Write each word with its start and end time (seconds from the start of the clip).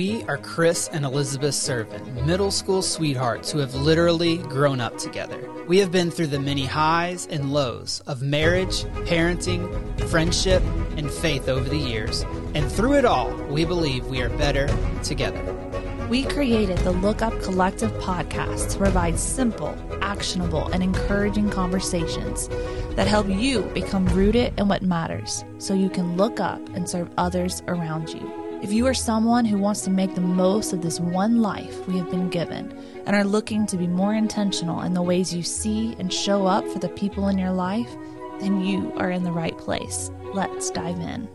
We 0.00 0.24
are 0.28 0.38
Chris 0.38 0.88
and 0.90 1.04
Elizabeth 1.04 1.54
Sirven, 1.54 2.24
middle 2.24 2.50
school 2.50 2.80
sweethearts 2.80 3.52
who 3.52 3.58
have 3.58 3.74
literally 3.74 4.38
grown 4.38 4.80
up 4.80 4.96
together. 4.96 5.46
We 5.68 5.76
have 5.76 5.92
been 5.92 6.10
through 6.10 6.28
the 6.28 6.40
many 6.40 6.64
highs 6.64 7.26
and 7.26 7.52
lows 7.52 8.00
of 8.06 8.22
marriage, 8.22 8.84
parenting, 9.04 9.68
friendship, 10.08 10.62
and 10.96 11.10
faith 11.10 11.50
over 11.50 11.68
the 11.68 11.76
years. 11.76 12.22
And 12.54 12.72
through 12.72 12.94
it 12.94 13.04
all, 13.04 13.30
we 13.48 13.66
believe 13.66 14.06
we 14.06 14.22
are 14.22 14.30
better 14.30 14.68
together. 15.02 15.42
We 16.08 16.24
created 16.24 16.78
the 16.78 16.92
Look 16.92 17.20
Up 17.20 17.38
Collective 17.42 17.92
podcast 18.00 18.70
to 18.70 18.78
provide 18.78 19.18
simple, 19.18 19.76
actionable, 20.00 20.66
and 20.68 20.82
encouraging 20.82 21.50
conversations 21.50 22.48
that 22.96 23.06
help 23.06 23.28
you 23.28 23.64
become 23.74 24.06
rooted 24.06 24.58
in 24.58 24.66
what 24.66 24.80
matters 24.80 25.44
so 25.58 25.74
you 25.74 25.90
can 25.90 26.16
look 26.16 26.40
up 26.40 26.66
and 26.70 26.88
serve 26.88 27.10
others 27.18 27.62
around 27.68 28.08
you. 28.08 28.39
If 28.62 28.74
you 28.74 28.86
are 28.86 28.92
someone 28.92 29.46
who 29.46 29.56
wants 29.56 29.80
to 29.82 29.90
make 29.90 30.14
the 30.14 30.20
most 30.20 30.74
of 30.74 30.82
this 30.82 31.00
one 31.00 31.40
life 31.40 31.88
we 31.88 31.96
have 31.96 32.10
been 32.10 32.28
given 32.28 32.76
and 33.06 33.16
are 33.16 33.24
looking 33.24 33.64
to 33.68 33.78
be 33.78 33.86
more 33.86 34.14
intentional 34.14 34.82
in 34.82 34.92
the 34.92 35.00
ways 35.00 35.34
you 35.34 35.42
see 35.42 35.96
and 35.98 36.12
show 36.12 36.46
up 36.46 36.68
for 36.68 36.78
the 36.78 36.90
people 36.90 37.28
in 37.28 37.38
your 37.38 37.52
life, 37.52 37.88
then 38.38 38.60
you 38.60 38.92
are 38.96 39.10
in 39.10 39.24
the 39.24 39.32
right 39.32 39.56
place. 39.56 40.10
Let's 40.34 40.70
dive 40.70 40.98
in. 41.00 41.26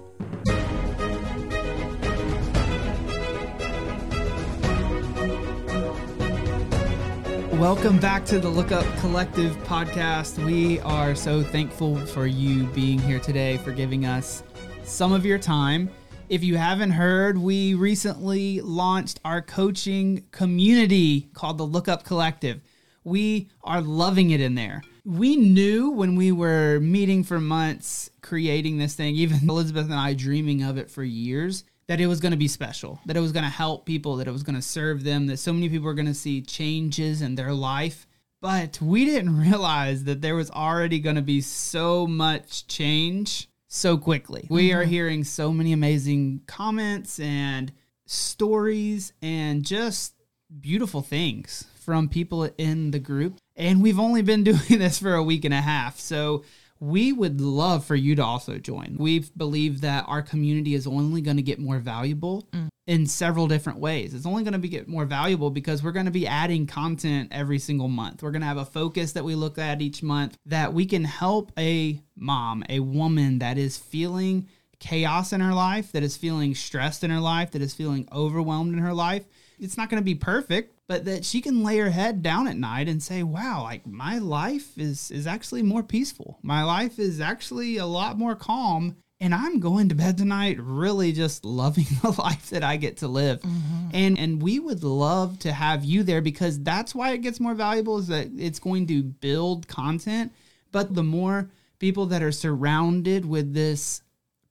Welcome 7.59 7.97
back 7.97 8.23
to 8.25 8.37
the 8.37 8.49
Look 8.49 8.71
Up 8.71 8.85
Collective 8.99 9.57
podcast. 9.63 10.37
We 10.45 10.79
are 10.81 11.15
so 11.15 11.41
thankful 11.41 11.97
for 12.05 12.27
you 12.27 12.65
being 12.65 12.99
here 12.99 13.19
today, 13.19 13.57
for 13.57 13.71
giving 13.71 14.05
us 14.05 14.43
some 14.83 15.11
of 15.11 15.25
your 15.25 15.39
time. 15.39 15.89
If 16.27 16.43
you 16.43 16.57
haven't 16.57 16.91
heard, 16.91 17.37
we 17.37 17.75
recently 17.75 18.59
launched 18.59 19.19
our 19.23 19.43
coaching 19.43 20.25
community 20.31 21.29
called 21.33 21.59
the 21.59 21.67
Look 21.67 21.87
Up 21.87 22.03
Collective. 22.03 22.61
We 23.03 23.49
are 23.63 23.79
loving 23.79 24.31
it 24.31 24.41
in 24.41 24.55
there. 24.55 24.81
We 25.05 25.35
knew 25.35 25.91
when 25.91 26.15
we 26.15 26.31
were 26.31 26.79
meeting 26.79 27.23
for 27.23 27.39
months, 27.39 28.09
creating 28.21 28.79
this 28.79 28.95
thing, 28.95 29.15
even 29.15 29.47
Elizabeth 29.47 29.85
and 29.85 29.93
I 29.93 30.15
dreaming 30.15 30.63
of 30.63 30.79
it 30.79 30.89
for 30.89 31.03
years, 31.03 31.63
that 31.85 32.01
it 32.01 32.07
was 32.07 32.19
going 32.19 32.31
to 32.31 32.37
be 32.37 32.47
special, 32.47 32.99
that 33.05 33.15
it 33.15 33.21
was 33.21 33.31
going 33.31 33.45
to 33.45 33.49
help 33.51 33.85
people, 33.85 34.15
that 34.15 34.27
it 34.27 34.31
was 34.31 34.41
going 34.41 34.55
to 34.55 34.63
serve 34.63 35.03
them, 35.03 35.27
that 35.27 35.37
so 35.37 35.53
many 35.53 35.69
people 35.69 35.85
were 35.85 35.93
going 35.93 36.07
to 36.07 36.13
see 36.15 36.41
changes 36.41 37.21
in 37.21 37.35
their 37.35 37.53
life. 37.53 38.07
But 38.41 38.81
we 38.81 39.05
didn't 39.05 39.37
realize 39.39 40.05
that 40.05 40.21
there 40.21 40.35
was 40.35 40.49
already 40.49 40.99
going 40.99 41.17
to 41.17 41.21
be 41.21 41.41
so 41.41 42.07
much 42.07 42.65
change 42.65 43.47
so 43.75 43.97
quickly. 43.97 44.47
We 44.49 44.73
are 44.73 44.81
mm-hmm. 44.81 44.89
hearing 44.89 45.23
so 45.23 45.51
many 45.51 45.73
amazing 45.73 46.41
comments 46.47 47.19
and 47.19 47.71
stories 48.05 49.11
and 49.21 49.63
just 49.63 50.13
beautiful 50.61 51.01
things 51.01 51.65
from 51.81 52.07
people 52.07 52.49
in 52.57 52.91
the 52.91 52.99
group. 52.99 53.37
And 53.55 53.83
we've 53.83 53.99
only 53.99 54.21
been 54.21 54.43
doing 54.45 54.79
this 54.79 54.99
for 54.99 55.13
a 55.13 55.23
week 55.23 55.45
and 55.45 55.53
a 55.53 55.61
half. 55.61 55.99
So 55.99 56.43
we 56.79 57.11
would 57.11 57.41
love 57.41 57.85
for 57.85 57.95
you 57.95 58.15
to 58.15 58.23
also 58.23 58.57
join. 58.57 58.95
We 58.97 59.19
believe 59.35 59.81
that 59.81 60.05
our 60.07 60.21
community 60.21 60.73
is 60.73 60.87
only 60.87 61.21
going 61.21 61.37
to 61.37 61.43
get 61.43 61.59
more 61.59 61.79
valuable 61.79 62.47
mm. 62.53 62.69
In 62.87 63.07
several 63.07 63.47
different 63.47 63.79
ways. 63.79 64.13
It's 64.13 64.25
only 64.25 64.43
going 64.43 64.53
to 64.53 64.59
be 64.59 64.69
get 64.69 64.87
more 64.87 65.05
valuable 65.05 65.49
because 65.49 65.81
we're 65.81 65.91
going 65.91 66.05
to 66.05 66.11
be 66.11 66.27
adding 66.27 66.67
content 66.67 67.29
every 67.31 67.57
single 67.57 67.87
month. 67.87 68.21
We're 68.21 68.31
going 68.31 68.41
to 68.41 68.47
have 68.47 68.57
a 68.57 68.65
focus 68.65 69.13
that 69.13 69.23
we 69.23 69.33
look 69.35 69.57
at 69.57 69.81
each 69.81 70.03
month 70.03 70.37
that 70.45 70.73
we 70.73 70.85
can 70.85 71.03
help 71.03 71.51
a 71.57 71.99
mom, 72.15 72.63
a 72.69 72.79
woman 72.81 73.39
that 73.39 73.57
is 73.57 73.77
feeling 73.77 74.47
chaos 74.79 75.33
in 75.33 75.41
her 75.41 75.53
life, 75.53 75.91
that 75.93 76.03
is 76.03 76.15
feeling 76.17 76.53
stressed 76.53 77.03
in 77.03 77.09
her 77.09 77.19
life, 77.19 77.51
that 77.51 77.61
is 77.61 77.73
feeling 77.73 78.07
overwhelmed 78.11 78.73
in 78.73 78.79
her 78.79 78.93
life. 78.93 79.25
It's 79.59 79.77
not 79.77 79.89
going 79.89 80.01
to 80.01 80.05
be 80.05 80.15
perfect, 80.15 80.75
but 80.87 81.05
that 81.05 81.25
she 81.25 81.41
can 81.41 81.63
lay 81.63 81.77
her 81.77 81.89
head 81.89 82.21
down 82.21 82.47
at 82.47 82.57
night 82.57 82.87
and 82.87 83.01
say, 83.01 83.23
"Wow, 83.23 83.63
like 83.63 83.87
my 83.87 84.19
life 84.19 84.77
is 84.77 85.09
is 85.11 85.25
actually 85.25 85.63
more 85.63 85.81
peaceful. 85.81 86.37
My 86.43 86.63
life 86.63 86.99
is 86.99 87.19
actually 87.19 87.77
a 87.77 87.85
lot 87.85 88.19
more 88.19 88.35
calm." 88.35 88.97
And 89.21 89.33
I'm 89.33 89.59
going 89.59 89.89
to 89.89 89.95
bed 89.95 90.17
tonight 90.17 90.57
really 90.59 91.13
just 91.13 91.45
loving 91.45 91.87
the 92.01 92.11
life 92.11 92.49
that 92.49 92.63
I 92.63 92.77
get 92.77 92.97
to 92.97 93.07
live. 93.07 93.41
Mm-hmm. 93.41 93.89
And 93.93 94.19
and 94.19 94.41
we 94.41 94.59
would 94.59 94.83
love 94.83 95.39
to 95.39 95.51
have 95.51 95.85
you 95.85 96.03
there 96.03 96.21
because 96.21 96.61
that's 96.61 96.93
why 96.93 97.11
it 97.11 97.19
gets 97.19 97.39
more 97.39 97.53
valuable 97.53 97.97
is 97.97 98.07
that 98.07 98.29
it's 98.37 98.59
going 98.59 98.87
to 98.87 99.03
build 99.03 99.67
content, 99.67 100.33
but 100.71 100.93
the 100.93 101.03
more 101.03 101.49
people 101.79 102.07
that 102.07 102.23
are 102.23 102.31
surrounded 102.31 103.25
with 103.25 103.53
this 103.53 104.01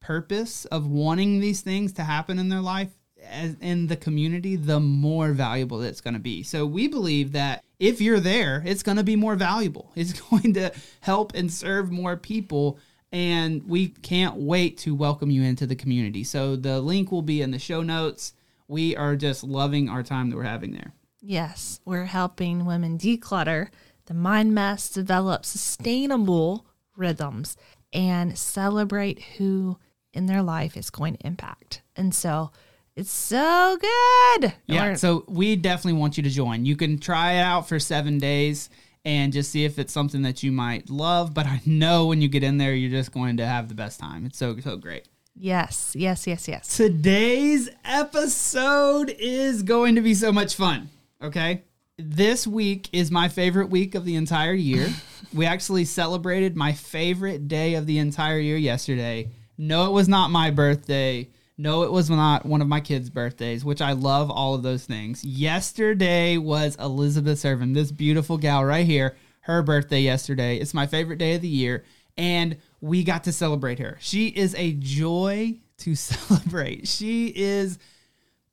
purpose 0.01 0.67
of 0.67 0.87
wanting 0.87 1.41
these 1.41 1.63
things 1.63 1.93
to 1.95 2.05
happen 2.05 2.39
in 2.39 2.49
their 2.49 2.61
life 2.61 2.91
as 3.31 3.57
in 3.61 3.87
the 3.87 3.97
community, 3.97 4.57
the 4.57 4.81
more 4.81 5.33
valuable 5.33 5.83
it's 5.83 6.01
going 6.01 6.15
to 6.15 6.21
be. 6.21 6.43
So 6.43 6.67
we 6.67 6.89
believe 6.89 7.33
that 7.33 7.65
if 7.79 8.01
you're 8.01 8.21
there, 8.21 8.63
it's 8.67 8.83
going 8.83 8.99
to 8.99 9.05
be 9.05 9.17
more 9.17 9.37
valuable. 9.37 9.93
It's 9.97 10.21
going 10.21 10.55
to 10.55 10.73
help 11.01 11.35
and 11.35 11.53
serve 11.53 11.91
more 11.91 12.17
people. 12.17 12.79
And 13.15 13.63
we 13.69 13.89
can't 13.91 14.35
wait 14.39 14.77
to 14.79 14.93
welcome 14.93 15.31
you 15.31 15.45
into 15.45 15.69
the 15.69 15.77
community. 15.77 16.25
So 16.25 16.57
the 16.57 16.81
link 16.81 17.13
will 17.13 17.23
be 17.23 17.43
in 17.43 17.53
the 17.53 17.61
show 17.61 17.81
notes. 17.81 18.33
We 18.67 18.97
are 18.97 19.15
just 19.15 19.45
loving 19.45 19.89
our 19.89 20.03
time 20.03 20.31
that 20.31 20.37
we're 20.37 20.43
having 20.43 20.73
there. 20.73 20.93
Yes, 21.21 21.79
we're 21.85 22.07
helping 22.07 22.67
women 22.67 22.99
declutter 22.99 23.69
the 24.07 24.15
mind 24.15 24.53
mess, 24.53 24.89
develop 24.91 25.45
sustainable 25.45 26.67
rhythms, 26.97 27.57
and 27.93 28.37
celebrate 28.37 29.23
who 29.39 29.79
in 30.13 30.27
their 30.27 30.43
life 30.43 30.77
is 30.77 30.91
going 30.91 31.17
to 31.17 31.25
impact. 31.27 31.83
And 31.95 32.13
so 32.13 32.51
it's 32.97 33.13
so 33.13 33.79
good. 33.81 34.55
Yeah. 34.67 34.83
We're- 34.87 34.97
So 34.97 35.25
we 35.29 35.55
definitely 35.55 36.01
want 36.01 36.17
you 36.17 36.25
to 36.25 36.31
join. 36.31 36.67
You 36.67 36.75
can 36.75 36.99
try 36.99 37.35
it 37.35 37.41
out 37.43 37.69
for 37.69 37.79
seven 37.79 38.19
days 38.19 38.71
and 39.05 39.33
just 39.33 39.51
see 39.51 39.65
if 39.65 39.79
it's 39.79 39.93
something 39.93 40.23
that 40.23 40.43
you 40.43 40.53
might 40.53 40.89
love. 40.89 41.35
But 41.35 41.47
I 41.47 41.61
know 41.67 42.07
when 42.07 42.23
you 42.23 42.29
get 42.29 42.43
in 42.43 42.59
there, 42.59 42.75
you're 42.75 42.91
just 42.91 43.13
going 43.13 43.37
to 43.39 43.47
have 43.47 43.69
the 43.69 43.75
best 43.75 44.01
time. 44.01 44.27
It's 44.27 44.39
so, 44.39 44.59
so 44.61 44.77
great. 44.77 45.09
yes, 45.35 45.93
yes, 45.97 46.27
yes, 46.27 46.49
yes. 46.49 46.77
Today's 46.77 47.69
episode 47.85 49.15
is 49.19 49.63
going 49.63 49.97
to 49.97 50.01
be 50.01 50.15
so 50.15 50.33
much 50.33 50.55
fun. 50.55 50.89
Okay. 51.23 51.63
This 51.99 52.47
week 52.47 52.89
is 52.93 53.11
my 53.11 53.29
favorite 53.29 53.71
week 53.71 53.95
of 53.95 54.05
the 54.05 54.17
entire 54.17 54.53
year. 54.53 54.89
we 55.35 55.47
actually 55.47 55.85
celebrated 55.85 56.57
my 56.57 56.73
favorite 56.73 57.47
day 57.49 57.75
of 57.75 57.87
the 57.87 57.99
entire 57.99 58.39
year 58.39 58.57
yesterday. 58.57 59.31
No, 59.57 59.87
it 59.87 59.93
was 59.93 60.09
not 60.09 60.31
my 60.31 60.51
birthday. 60.51 61.29
No, 61.57 61.85
it 61.85 61.93
was 61.93 62.11
not 62.11 62.45
one 62.45 62.61
of 62.61 62.67
my 62.67 62.81
kids' 62.81 63.11
birthdays, 63.11 63.65
which 63.65 63.81
I 63.81 63.93
love 63.93 64.31
all 64.31 64.55
of 64.55 64.65
those 64.65 64.85
things. 64.85 65.25
Yesterday 65.25 66.37
was 66.37 66.75
Elizabeth 66.77 67.39
Sirven, 67.39 67.75
this 67.75 67.93
beautiful 67.93 68.39
gal 68.39 68.65
right 68.65 68.85
here, 68.85 69.17
her 69.43 69.63
birthday 69.63 70.01
yesterday. 70.01 70.57
It's 70.57 70.75
my 70.75 70.87
favorite 70.87 71.19
day 71.19 71.37
of 71.37 71.43
the 71.43 71.49
year. 71.49 71.85
And 72.17 72.57
we 72.81 73.05
got 73.05 73.25
to 73.25 73.33
celebrate 73.33 73.79
her. 73.79 73.99
She 74.01 74.29
is 74.29 74.55
a 74.57 74.73
joy 74.73 75.59
to 75.79 75.95
celebrate. 75.95 76.89
She 76.89 77.29
is 77.29 77.79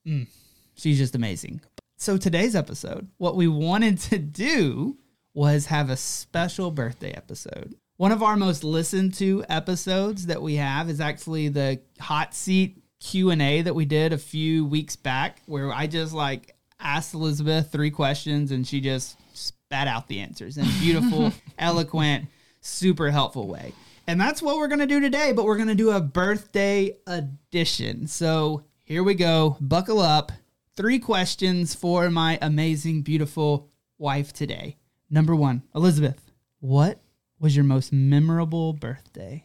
mm, 0.05 0.27
she's 0.75 0.97
just 0.97 1.15
amazing. 1.15 1.61
So 1.97 2.17
today's 2.17 2.55
episode, 2.55 3.07
what 3.17 3.35
we 3.35 3.47
wanted 3.47 3.99
to 3.99 4.19
do 4.19 4.97
was 5.33 5.67
have 5.67 5.89
a 5.89 5.97
special 5.97 6.71
birthday 6.71 7.11
episode. 7.11 7.75
One 7.97 8.11
of 8.11 8.23
our 8.23 8.35
most 8.35 8.63
listened 8.63 9.13
to 9.15 9.45
episodes 9.47 10.25
that 10.25 10.41
we 10.41 10.55
have 10.55 10.89
is 10.89 10.99
actually 10.99 11.49
the 11.49 11.79
hot 11.99 12.33
seat 12.33 12.80
Q&A 13.01 13.63
that 13.63 13.73
we 13.73 13.85
did 13.85 14.13
a 14.13 14.17
few 14.17 14.63
weeks 14.65 14.95
back 14.95 15.41
where 15.47 15.73
I 15.73 15.87
just 15.87 16.13
like 16.13 16.55
asked 16.79 17.13
Elizabeth 17.13 17.71
three 17.71 17.91
questions 17.91 18.51
and 18.51 18.65
she 18.65 18.79
just 18.79 19.17
spat 19.33 19.87
out 19.87 20.07
the 20.07 20.19
answers 20.19 20.57
in 20.57 20.65
a 20.65 20.79
beautiful, 20.79 21.33
eloquent, 21.57 22.27
super 22.61 23.09
helpful 23.09 23.47
way. 23.47 23.73
And 24.07 24.21
that's 24.21 24.41
what 24.41 24.57
we're 24.57 24.67
going 24.67 24.79
to 24.79 24.87
do 24.87 24.99
today, 24.99 25.33
but 25.33 25.45
we're 25.45 25.57
going 25.57 25.67
to 25.67 25.75
do 25.75 25.91
a 25.91 25.99
birthday 25.99 26.95
edition. 27.07 28.07
So 28.07 28.65
here 28.83 29.03
we 29.03 29.15
go. 29.15 29.57
Buckle 29.59 29.99
up. 29.99 30.31
Three 30.75 30.99
questions 30.99 31.73
for 31.75 32.09
my 32.09 32.37
amazing, 32.41 33.01
beautiful 33.01 33.69
wife 33.97 34.31
today. 34.31 34.77
Number 35.09 35.35
one, 35.35 35.63
Elizabeth, 35.75 36.31
what 36.59 37.01
was 37.39 37.55
your 37.55 37.65
most 37.65 37.91
memorable 37.91 38.73
birthday? 38.73 39.43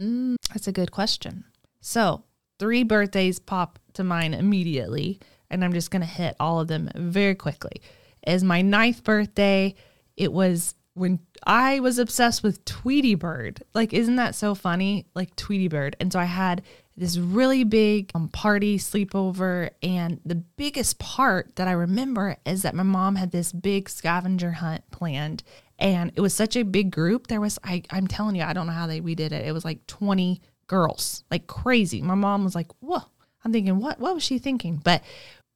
Mm, 0.00 0.36
that's 0.52 0.68
a 0.68 0.72
good 0.72 0.92
question. 0.92 1.44
So, 1.80 2.24
three 2.58 2.82
birthdays 2.82 3.38
pop 3.38 3.78
to 3.94 4.04
mind 4.04 4.34
immediately, 4.34 5.20
and 5.50 5.64
I'm 5.64 5.72
just 5.72 5.90
going 5.90 6.02
to 6.02 6.06
hit 6.06 6.36
all 6.38 6.60
of 6.60 6.68
them 6.68 6.90
very 6.94 7.34
quickly. 7.34 7.82
Is 8.26 8.44
my 8.44 8.62
ninth 8.62 9.04
birthday, 9.04 9.74
it 10.16 10.32
was 10.32 10.74
when 10.94 11.20
I 11.46 11.80
was 11.80 11.98
obsessed 11.98 12.42
with 12.42 12.64
Tweety 12.64 13.14
Bird. 13.14 13.62
Like, 13.72 13.92
isn't 13.92 14.16
that 14.16 14.34
so 14.34 14.54
funny? 14.54 15.06
Like, 15.14 15.34
Tweety 15.36 15.68
Bird. 15.68 15.96
And 16.00 16.12
so 16.12 16.18
I 16.18 16.24
had 16.24 16.62
this 16.96 17.16
really 17.16 17.62
big 17.62 18.10
um, 18.14 18.28
party 18.28 18.78
sleepover. 18.78 19.70
And 19.82 20.20
the 20.24 20.34
biggest 20.34 20.98
part 20.98 21.54
that 21.56 21.68
I 21.68 21.72
remember 21.72 22.36
is 22.44 22.62
that 22.62 22.74
my 22.74 22.82
mom 22.82 23.14
had 23.14 23.30
this 23.30 23.52
big 23.52 23.88
scavenger 23.88 24.52
hunt 24.52 24.82
planned. 24.90 25.44
And 25.78 26.10
it 26.16 26.20
was 26.20 26.34
such 26.34 26.56
a 26.56 26.64
big 26.64 26.90
group. 26.90 27.28
There 27.28 27.40
was, 27.40 27.58
I, 27.62 27.82
I'm 27.90 28.08
telling 28.08 28.34
you, 28.34 28.42
I 28.42 28.52
don't 28.52 28.66
know 28.66 28.72
how 28.72 28.88
they 28.88 29.00
we 29.00 29.14
did 29.14 29.32
it. 29.32 29.46
It 29.46 29.52
was 29.52 29.64
like 29.64 29.86
20 29.86 30.42
girls, 30.68 31.24
like 31.30 31.46
crazy. 31.46 32.00
My 32.00 32.14
mom 32.14 32.44
was 32.44 32.54
like, 32.54 32.70
whoa. 32.80 33.02
I'm 33.44 33.52
thinking, 33.52 33.78
what 33.78 33.98
what 33.98 34.14
was 34.14 34.22
she 34.22 34.38
thinking? 34.38 34.80
But 34.82 35.02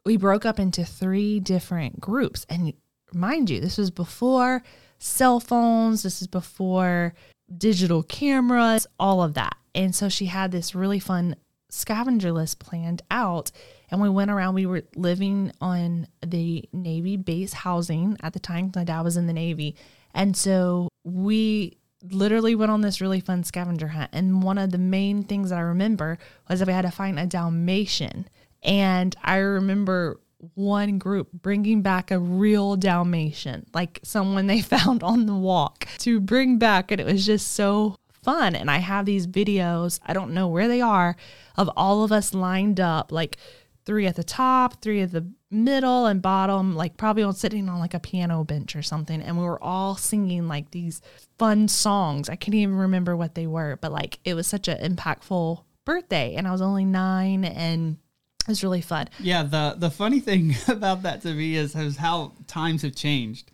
we 0.05 0.17
broke 0.17 0.45
up 0.45 0.59
into 0.59 0.85
three 0.85 1.41
different 1.41 2.01
groups. 2.01 2.47
And 2.49 2.73
mind 3.13 3.51
you, 3.51 3.61
this 3.61 3.79
was 3.79 3.91
before 3.91 4.63
cell 4.99 5.41
phones, 5.41 6.03
this 6.03 6.23
is 6.23 6.29
before 6.29 7.15
digital 7.57 8.03
cameras, 8.03 8.87
all 8.99 9.23
of 9.23 9.35
that. 9.35 9.57
And 9.75 9.95
so 9.95 10.09
she 10.09 10.27
had 10.27 10.53
this 10.53 10.75
really 10.75 11.01
fun 11.01 11.37
scavenger 11.71 12.33
list 12.33 12.59
planned 12.59 13.03
out. 13.11 13.51
And 13.91 14.01
we 14.01 14.09
went 14.09 14.31
around, 14.31 14.55
we 14.55 14.67
were 14.67 14.85
living 14.95 15.53
on 15.61 16.07
the 16.25 16.69
Navy 16.73 17.17
base 17.17 17.53
housing 17.53 18.17
at 18.23 18.33
the 18.33 18.41
time. 18.41 18.73
My 18.75 18.85
dad 18.85 19.03
was 19.03 19.17
in 19.17 19.27
the 19.27 19.33
Navy. 19.33 19.77
And 20.15 20.37
so 20.37 20.89
we 21.05 21.79
literally 22.11 22.55
went 22.55 22.73
on 22.73 22.81
this 22.81 23.01
really 23.01 23.21
fun 23.21 23.45
scavenger 23.45 23.89
hunt. 23.89 24.11
And 24.13 24.43
one 24.43 24.59
of 24.59 24.71
the 24.71 24.79
main 24.79 25.23
things 25.23 25.51
that 25.51 25.59
I 25.59 25.63
remember 25.63 26.19
was 26.49 26.59
that 26.59 26.69
we 26.69 26.75
had 26.75 26.83
to 26.83 26.91
find 26.91 27.19
a 27.19 27.27
Dalmatian. 27.27 28.29
And 28.63 29.15
I 29.23 29.37
remember 29.37 30.21
one 30.55 30.99
group 30.99 31.29
bringing 31.33 31.83
back 31.83 32.11
a 32.11 32.19
real 32.19 32.77
Dalmatian, 32.77 33.67
like 33.73 34.01
someone 34.03 34.47
they 34.47 34.61
found 34.63 35.03
on 35.03 35.27
the 35.27 35.35
walk 35.35 35.87
to 35.99 36.21
bring 36.21 36.59
back. 36.59 36.91
And 36.91 37.01
it 37.01 37.07
was 37.07 37.25
just 37.25 37.53
so 37.53 37.97
fun. 38.23 38.55
And 38.55 38.71
I 38.71 38.79
have 38.79 39.05
these 39.05 39.27
videos, 39.27 40.01
I 40.05 40.13
don't 40.13 40.33
know 40.33 40.49
where 40.49 40.69
they 40.69 40.81
are, 40.81 41.17
of 41.57 41.71
all 41.77 42.05
of 42.05 42.13
us 42.13 42.35
lined 42.35 42.81
up, 42.81 43.13
like 43.13 43.37
three 43.85 44.07
at 44.07 44.17
the 44.17 44.25
top, 44.25 44.81
three 44.83 45.01
at 45.01 45.13
the 45.13 45.27
middle 45.51 46.07
and 46.07 46.23
bottom, 46.23 46.75
like 46.75 46.97
probably 46.97 47.23
on 47.23 47.35
sitting 47.35 47.69
on 47.69 47.79
like 47.79 47.95
a 47.95 48.01
piano 48.01 48.45
bench 48.45 48.77
or 48.77 48.83
something. 48.83 49.21
And 49.21 49.37
we 49.37 49.45
were 49.45 49.63
all 49.63 49.97
singing 49.97 50.49
like 50.49 50.71
these 50.71 51.01
fun 51.39 51.69
songs. 51.69 52.29
I 52.29 52.37
can't 52.37 52.55
even 52.55 52.77
remember 52.77 53.17
what 53.17 53.35
they 53.35 53.47
were, 53.47 53.79
but 53.81 53.93
like 53.93 54.19
it 54.25 54.35
was 54.35 54.47
such 54.47 54.69
an 54.69 54.79
impactful 54.97 55.63
birthday. 55.85 56.35
And 56.37 56.47
I 56.47 56.53
was 56.53 56.63
only 56.63 56.85
nine 56.85 57.45
and 57.45 57.97
it 58.43 58.49
was 58.49 58.63
really 58.65 58.81
fun. 58.81 59.09
Yeah, 59.21 59.43
the 59.43 59.75
the 59.77 59.91
funny 59.91 60.21
thing 60.21 60.55
about 60.69 61.03
that 61.03 61.23
to 61.23 61.33
me 61.35 61.57
is, 61.57 61.75
is 61.77 61.97
how 61.97 62.33
times 62.47 62.83
have 62.83 62.95
changed. 62.95 63.51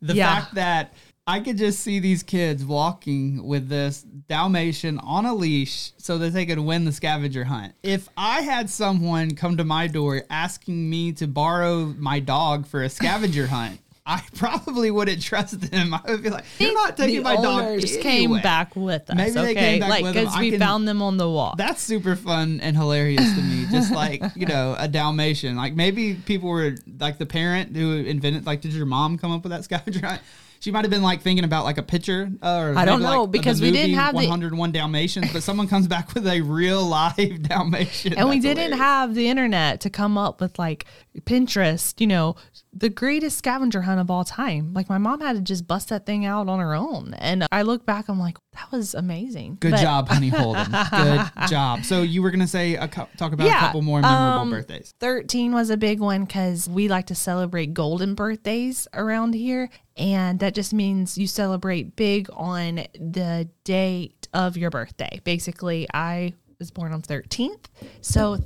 The 0.00 0.14
Yeah. 0.14 0.40
fact 0.40 0.54
that 0.54 0.92
I 1.28 1.40
could 1.40 1.58
just 1.58 1.80
see 1.80 1.98
these 1.98 2.22
kids 2.22 2.64
walking 2.64 3.46
with 3.46 3.68
this 3.68 4.00
Dalmatian 4.00 4.98
on 5.00 5.26
a 5.26 5.34
leash 5.34 5.92
so 5.98 6.16
that 6.16 6.32
they 6.32 6.46
could 6.46 6.58
win 6.58 6.86
the 6.86 6.92
scavenger 6.92 7.44
hunt. 7.44 7.74
If 7.82 8.08
I 8.16 8.40
had 8.40 8.70
someone 8.70 9.34
come 9.34 9.58
to 9.58 9.64
my 9.64 9.88
door 9.88 10.22
asking 10.30 10.88
me 10.88 11.12
to 11.12 11.26
borrow 11.26 11.84
my 11.98 12.20
dog 12.20 12.66
for 12.66 12.82
a 12.82 12.88
scavenger 12.88 13.46
hunt, 13.48 13.78
I 14.06 14.22
probably 14.36 14.90
wouldn't 14.90 15.20
trust 15.20 15.60
them. 15.70 15.92
I 15.92 16.00
would 16.08 16.22
be 16.22 16.30
like, 16.30 16.46
"You're 16.58 16.72
not 16.72 16.96
taking 16.96 17.16
the 17.16 17.22
my 17.24 17.36
dog." 17.36 17.62
owners 17.64 17.84
anyway." 17.92 18.02
came 18.02 18.32
back 18.40 18.74
with 18.74 19.10
us. 19.10 19.14
Maybe 19.14 19.30
they 19.32 19.40
okay, 19.50 19.54
came 19.54 19.80
back 19.80 19.90
like 19.90 20.02
with 20.04 20.16
'em. 20.16 20.24
because 20.24 20.40
we 20.40 20.50
can- 20.52 20.60
found 20.60 20.88
them 20.88 21.02
on 21.02 21.18
the 21.18 21.28
walk. 21.28 21.58
That's 21.58 21.82
super 21.82 22.16
fun 22.16 22.60
and 22.62 22.74
hilarious 22.74 23.34
to 23.34 23.42
me. 23.42 23.66
Just 23.70 23.92
like, 23.92 24.22
you 24.34 24.46
know, 24.54 24.74
a 24.78 24.88
Dalmatian. 24.88 25.56
Like 25.56 25.74
maybe 25.74 26.14
people 26.14 26.48
were 26.48 26.74
like 26.98 27.18
the 27.18 27.26
parent 27.26 27.76
who 27.76 27.96
invented, 27.96 28.46
like, 28.46 28.62
did 28.62 28.72
your 28.72 28.86
mom 28.86 29.18
come 29.18 29.30
up 29.30 29.42
with 29.42 29.52
that 29.52 29.64
scavenger 29.64 30.06
hunt? 30.06 30.22
She 30.60 30.70
might 30.70 30.82
have 30.84 30.90
been 30.90 31.02
like 31.02 31.22
thinking 31.22 31.44
about 31.44 31.64
like 31.64 31.78
a 31.78 31.82
picture 31.82 32.30
uh, 32.42 32.46
or 32.72 32.78
I 32.78 32.84
don't 32.84 33.00
know, 33.02 33.22
like, 33.22 33.30
because 33.30 33.60
we 33.60 33.70
didn't 33.70 33.94
have 33.96 34.12
the- 34.12 34.26
101 34.28 34.72
Dalmatians, 34.72 35.32
but 35.32 35.42
someone 35.42 35.68
comes 35.68 35.86
back 35.86 36.14
with 36.14 36.26
a 36.26 36.40
real 36.40 36.84
live 36.84 37.42
Dalmatian. 37.48 38.14
and 38.14 38.28
we 38.28 38.40
didn't 38.40 38.56
hilarious. 38.72 38.78
have 38.80 39.14
the 39.14 39.28
internet 39.28 39.80
to 39.82 39.90
come 39.90 40.18
up 40.18 40.40
with 40.40 40.58
like 40.58 40.84
Pinterest, 41.22 42.00
you 42.00 42.06
know, 42.06 42.36
the 42.72 42.88
greatest 42.88 43.38
scavenger 43.38 43.82
hunt 43.82 44.00
of 44.00 44.10
all 44.10 44.24
time. 44.24 44.72
Like 44.72 44.88
my 44.88 44.98
mom 44.98 45.20
had 45.20 45.34
to 45.36 45.42
just 45.42 45.66
bust 45.66 45.88
that 45.88 46.06
thing 46.06 46.24
out 46.24 46.48
on 46.48 46.58
her 46.60 46.74
own. 46.74 47.14
And 47.14 47.46
I 47.50 47.62
look 47.62 47.84
back, 47.84 48.08
I'm 48.08 48.18
like, 48.18 48.36
that 48.54 48.70
was 48.72 48.94
amazing. 48.94 49.58
Good 49.60 49.72
But- 49.72 49.80
job, 49.80 50.08
Honey 50.08 50.28
Holden. 50.28 50.66
Good 50.90 51.30
job. 51.48 51.84
So 51.84 52.02
you 52.02 52.22
were 52.22 52.30
gonna 52.30 52.46
say 52.46 52.74
a 52.76 52.88
cou- 52.88 53.06
talk 53.16 53.32
about 53.32 53.48
a 53.48 53.52
couple 53.52 53.82
more 53.82 54.00
memorable 54.00 54.40
um, 54.42 54.50
birthdays. 54.50 54.94
13 55.00 55.52
was 55.52 55.70
a 55.70 55.76
big 55.76 56.00
one 56.00 56.24
because 56.24 56.68
we 56.68 56.88
like 56.88 57.06
to 57.06 57.14
celebrate 57.14 57.74
golden 57.74 58.14
birthdays 58.14 58.86
around 58.94 59.34
here. 59.34 59.70
And 59.98 60.38
that 60.38 60.54
just 60.54 60.72
means 60.72 61.18
you 61.18 61.26
celebrate 61.26 61.96
big 61.96 62.28
on 62.32 62.76
the 62.94 63.48
date 63.64 64.28
of 64.32 64.56
your 64.56 64.70
birthday. 64.70 65.20
Basically, 65.24 65.88
I 65.92 66.34
was 66.60 66.70
born 66.70 66.92
on 66.92 67.02
13th. 67.02 67.66
So 68.00 68.38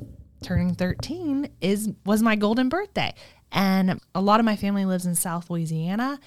turning 0.42 0.74
13 0.74 1.48
is 1.60 1.90
was 2.04 2.22
my 2.22 2.36
golden 2.36 2.68
birthday. 2.68 3.14
And 3.52 4.00
a 4.14 4.20
lot 4.20 4.40
of 4.40 4.46
my 4.46 4.56
family 4.56 4.86
lives 4.86 5.04
in 5.04 5.14
South 5.14 5.50
Louisiana. 5.50 6.18